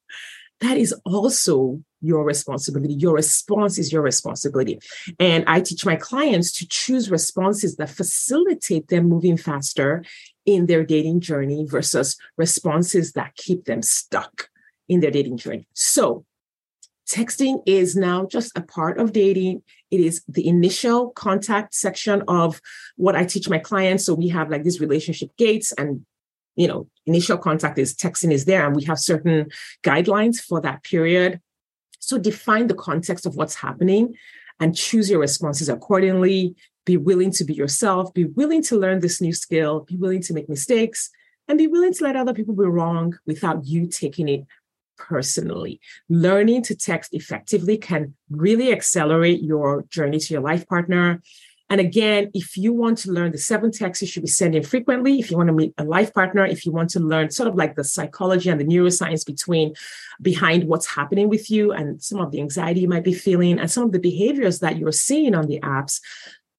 that 0.60 0.76
is 0.76 0.92
also 1.04 1.80
your 2.00 2.24
responsibility. 2.24 2.94
Your 2.94 3.14
response 3.14 3.78
is 3.78 3.92
your 3.92 4.02
responsibility. 4.02 4.78
And 5.18 5.44
I 5.46 5.60
teach 5.60 5.84
my 5.84 5.96
clients 5.96 6.52
to 6.58 6.66
choose 6.68 7.10
responses 7.10 7.76
that 7.76 7.90
facilitate 7.90 8.88
them 8.88 9.08
moving 9.08 9.36
faster 9.36 10.04
in 10.46 10.66
their 10.66 10.84
dating 10.84 11.20
journey 11.20 11.66
versus 11.68 12.16
responses 12.36 13.12
that 13.12 13.36
keep 13.36 13.64
them 13.64 13.82
stuck 13.82 14.48
in 14.88 15.00
their 15.00 15.10
dating 15.10 15.36
journey. 15.36 15.66
So, 15.74 16.24
texting 17.10 17.62
is 17.66 17.96
now 17.96 18.26
just 18.26 18.56
a 18.56 18.62
part 18.62 18.98
of 18.98 19.12
dating. 19.12 19.62
It 19.90 20.00
is 20.00 20.22
the 20.28 20.46
initial 20.46 21.10
contact 21.10 21.74
section 21.74 22.22
of 22.28 22.60
what 22.96 23.16
I 23.16 23.24
teach 23.24 23.48
my 23.48 23.58
clients. 23.58 24.04
So, 24.04 24.14
we 24.14 24.28
have 24.28 24.50
like 24.50 24.62
these 24.62 24.80
relationship 24.80 25.30
gates 25.36 25.72
and 25.72 26.04
you 26.58 26.66
know, 26.66 26.88
initial 27.06 27.38
contact 27.38 27.78
is 27.78 27.94
texting 27.94 28.32
is 28.32 28.44
there, 28.44 28.66
and 28.66 28.74
we 28.74 28.84
have 28.84 28.98
certain 28.98 29.48
guidelines 29.84 30.38
for 30.40 30.60
that 30.60 30.82
period. 30.82 31.40
So 32.00 32.18
define 32.18 32.66
the 32.66 32.74
context 32.74 33.26
of 33.26 33.36
what's 33.36 33.54
happening 33.54 34.16
and 34.58 34.76
choose 34.76 35.08
your 35.08 35.20
responses 35.20 35.68
accordingly. 35.68 36.56
Be 36.84 36.96
willing 36.96 37.30
to 37.32 37.44
be 37.44 37.54
yourself, 37.54 38.12
be 38.12 38.24
willing 38.24 38.62
to 38.64 38.76
learn 38.76 38.98
this 38.98 39.20
new 39.20 39.32
skill, 39.32 39.80
be 39.80 39.96
willing 39.96 40.22
to 40.22 40.34
make 40.34 40.48
mistakes, 40.48 41.10
and 41.46 41.58
be 41.58 41.68
willing 41.68 41.94
to 41.94 42.04
let 42.04 42.16
other 42.16 42.34
people 42.34 42.56
be 42.56 42.64
wrong 42.64 43.16
without 43.24 43.64
you 43.64 43.86
taking 43.86 44.28
it 44.28 44.44
personally. 44.96 45.80
Learning 46.08 46.60
to 46.64 46.74
text 46.74 47.14
effectively 47.14 47.78
can 47.78 48.14
really 48.30 48.72
accelerate 48.72 49.42
your 49.42 49.84
journey 49.90 50.18
to 50.18 50.34
your 50.34 50.42
life 50.42 50.66
partner. 50.66 51.22
And 51.70 51.80
again, 51.80 52.30
if 52.32 52.56
you 52.56 52.72
want 52.72 52.98
to 52.98 53.12
learn 53.12 53.32
the 53.32 53.38
seven 53.38 53.70
texts 53.70 54.00
you 54.00 54.08
should 54.08 54.22
be 54.22 54.28
sending 54.28 54.62
frequently, 54.62 55.18
if 55.18 55.30
you 55.30 55.36
want 55.36 55.48
to 55.48 55.52
meet 55.52 55.74
a 55.76 55.84
life 55.84 56.14
partner, 56.14 56.46
if 56.46 56.64
you 56.64 56.72
want 56.72 56.88
to 56.90 57.00
learn 57.00 57.30
sort 57.30 57.48
of 57.48 57.56
like 57.56 57.74
the 57.74 57.84
psychology 57.84 58.48
and 58.48 58.58
the 58.58 58.64
neuroscience 58.64 59.24
between 59.24 59.74
behind 60.22 60.64
what's 60.64 60.86
happening 60.86 61.28
with 61.28 61.50
you 61.50 61.72
and 61.72 62.02
some 62.02 62.20
of 62.20 62.30
the 62.30 62.40
anxiety 62.40 62.80
you 62.80 62.88
might 62.88 63.04
be 63.04 63.12
feeling 63.12 63.58
and 63.58 63.70
some 63.70 63.84
of 63.84 63.92
the 63.92 63.98
behaviors 63.98 64.60
that 64.60 64.78
you're 64.78 64.92
seeing 64.92 65.34
on 65.34 65.46
the 65.46 65.60
apps, 65.60 66.00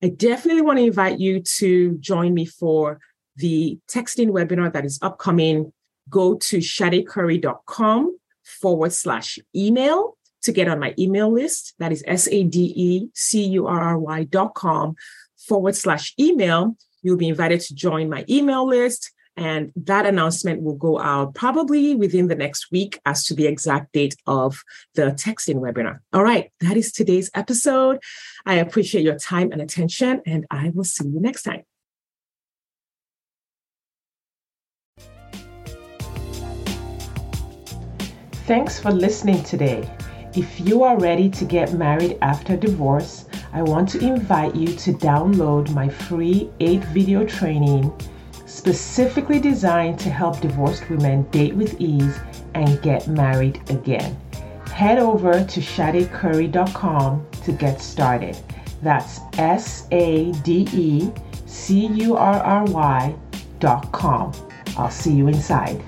I 0.04 0.10
definitely 0.10 0.62
want 0.62 0.78
to 0.78 0.86
invite 0.86 1.20
you 1.20 1.42
to 1.58 1.98
join 1.98 2.36
me 2.36 2.46
for 2.46 3.00
the 3.36 3.80
texting 3.90 4.30
webinar 4.30 4.72
that 4.74 4.86
is 4.86 5.00
upcoming. 5.02 5.74
Go 6.10 6.36
to 6.36 6.58
sadecurry.com 6.58 8.18
forward 8.44 8.94
slash 8.94 9.40
email 9.56 10.18
to 10.44 10.52
get 10.52 10.68
on 10.68 10.80
my 10.80 10.94
email 10.98 11.32
list. 11.32 11.74
That 11.80 11.92
is 11.92 12.04
S 12.08 12.28
A 12.28 12.44
D 12.44 12.74
E 12.76 13.10
C 13.14 13.46
U 13.48 13.68
R 13.68 13.80
R 13.80 14.00
Y 14.00 14.24
dot 14.24 14.54
com 14.56 14.96
forward 15.38 15.76
slash 15.76 16.14
email. 16.20 16.76
You'll 17.02 17.18
be 17.18 17.30
invited 17.30 17.62
to 17.62 17.76
join 17.76 18.10
my 18.10 18.26
email 18.30 18.68
list. 18.68 19.12
And 19.38 19.72
that 19.78 20.06
announcement 20.06 20.64
will 20.64 20.76
go 20.76 21.00
out 21.00 21.34
probably 21.34 21.96
within 21.96 22.28
the 22.28 22.36
next 22.36 22.72
week 22.72 23.00
as 23.06 23.24
to 23.26 23.34
the 23.34 23.48
exact 23.48 23.94
date 23.94 24.16
of 24.28 24.62
the 24.96 25.12
texting 25.12 25.62
webinar. 25.62 26.00
All 26.12 26.24
right, 26.24 26.52
that 26.60 26.76
is 26.76 26.92
today's 26.92 27.32
episode. 27.34 28.00
I 28.46 28.56
appreciate 28.56 29.06
your 29.06 29.18
time 29.18 29.54
and 29.54 29.62
attention, 29.62 30.22
and 30.26 30.46
I 30.52 30.72
will 30.76 30.84
see 30.84 31.08
you 31.08 31.22
next 31.22 31.44
time. 31.44 31.64
Thanks 38.46 38.80
for 38.80 38.92
listening 38.92 39.42
today. 39.44 39.88
If 40.36 40.60
you 40.60 40.84
are 40.84 41.00
ready 41.00 41.28
to 41.28 41.46
get 41.46 41.74
married 41.74 42.20
after 42.22 42.56
divorce, 42.56 43.26
I 43.52 43.64
want 43.64 43.90
to 43.90 44.00
invite 44.00 44.56
you 44.56 44.68
to 44.68 44.94
download 44.94 45.74
my 45.74 45.90
free 45.90 46.52
8 46.60 46.84
video 46.86 47.26
training 47.26 47.92
specifically 48.46 49.40
designed 49.40 50.00
to 50.00 50.10
help 50.10 50.40
divorced 50.40 50.88
women 50.90 51.24
date 51.32 51.56
with 51.56 51.82
ease 51.82 52.20
and 52.54 52.80
get 52.84 53.08
married 53.08 53.60
again. 53.72 54.16
Head 54.68 55.00
over 55.00 55.32
to 55.34 55.60
sadecurry.com 55.60 57.28
to 57.44 57.52
get 57.52 57.82
started. 57.82 58.38
That's 58.84 59.22
S 59.38 59.88
A 59.92 60.32
D 60.44 60.68
E 60.72 61.12
C 61.48 61.88
U 61.88 62.16
R 62.16 62.40
R 62.40 62.66
Y 62.66 63.16
dot 63.60 63.92
com. 63.92 64.32
I'll 64.78 64.92
see 64.92 65.14
you 65.14 65.28
inside. 65.28 65.84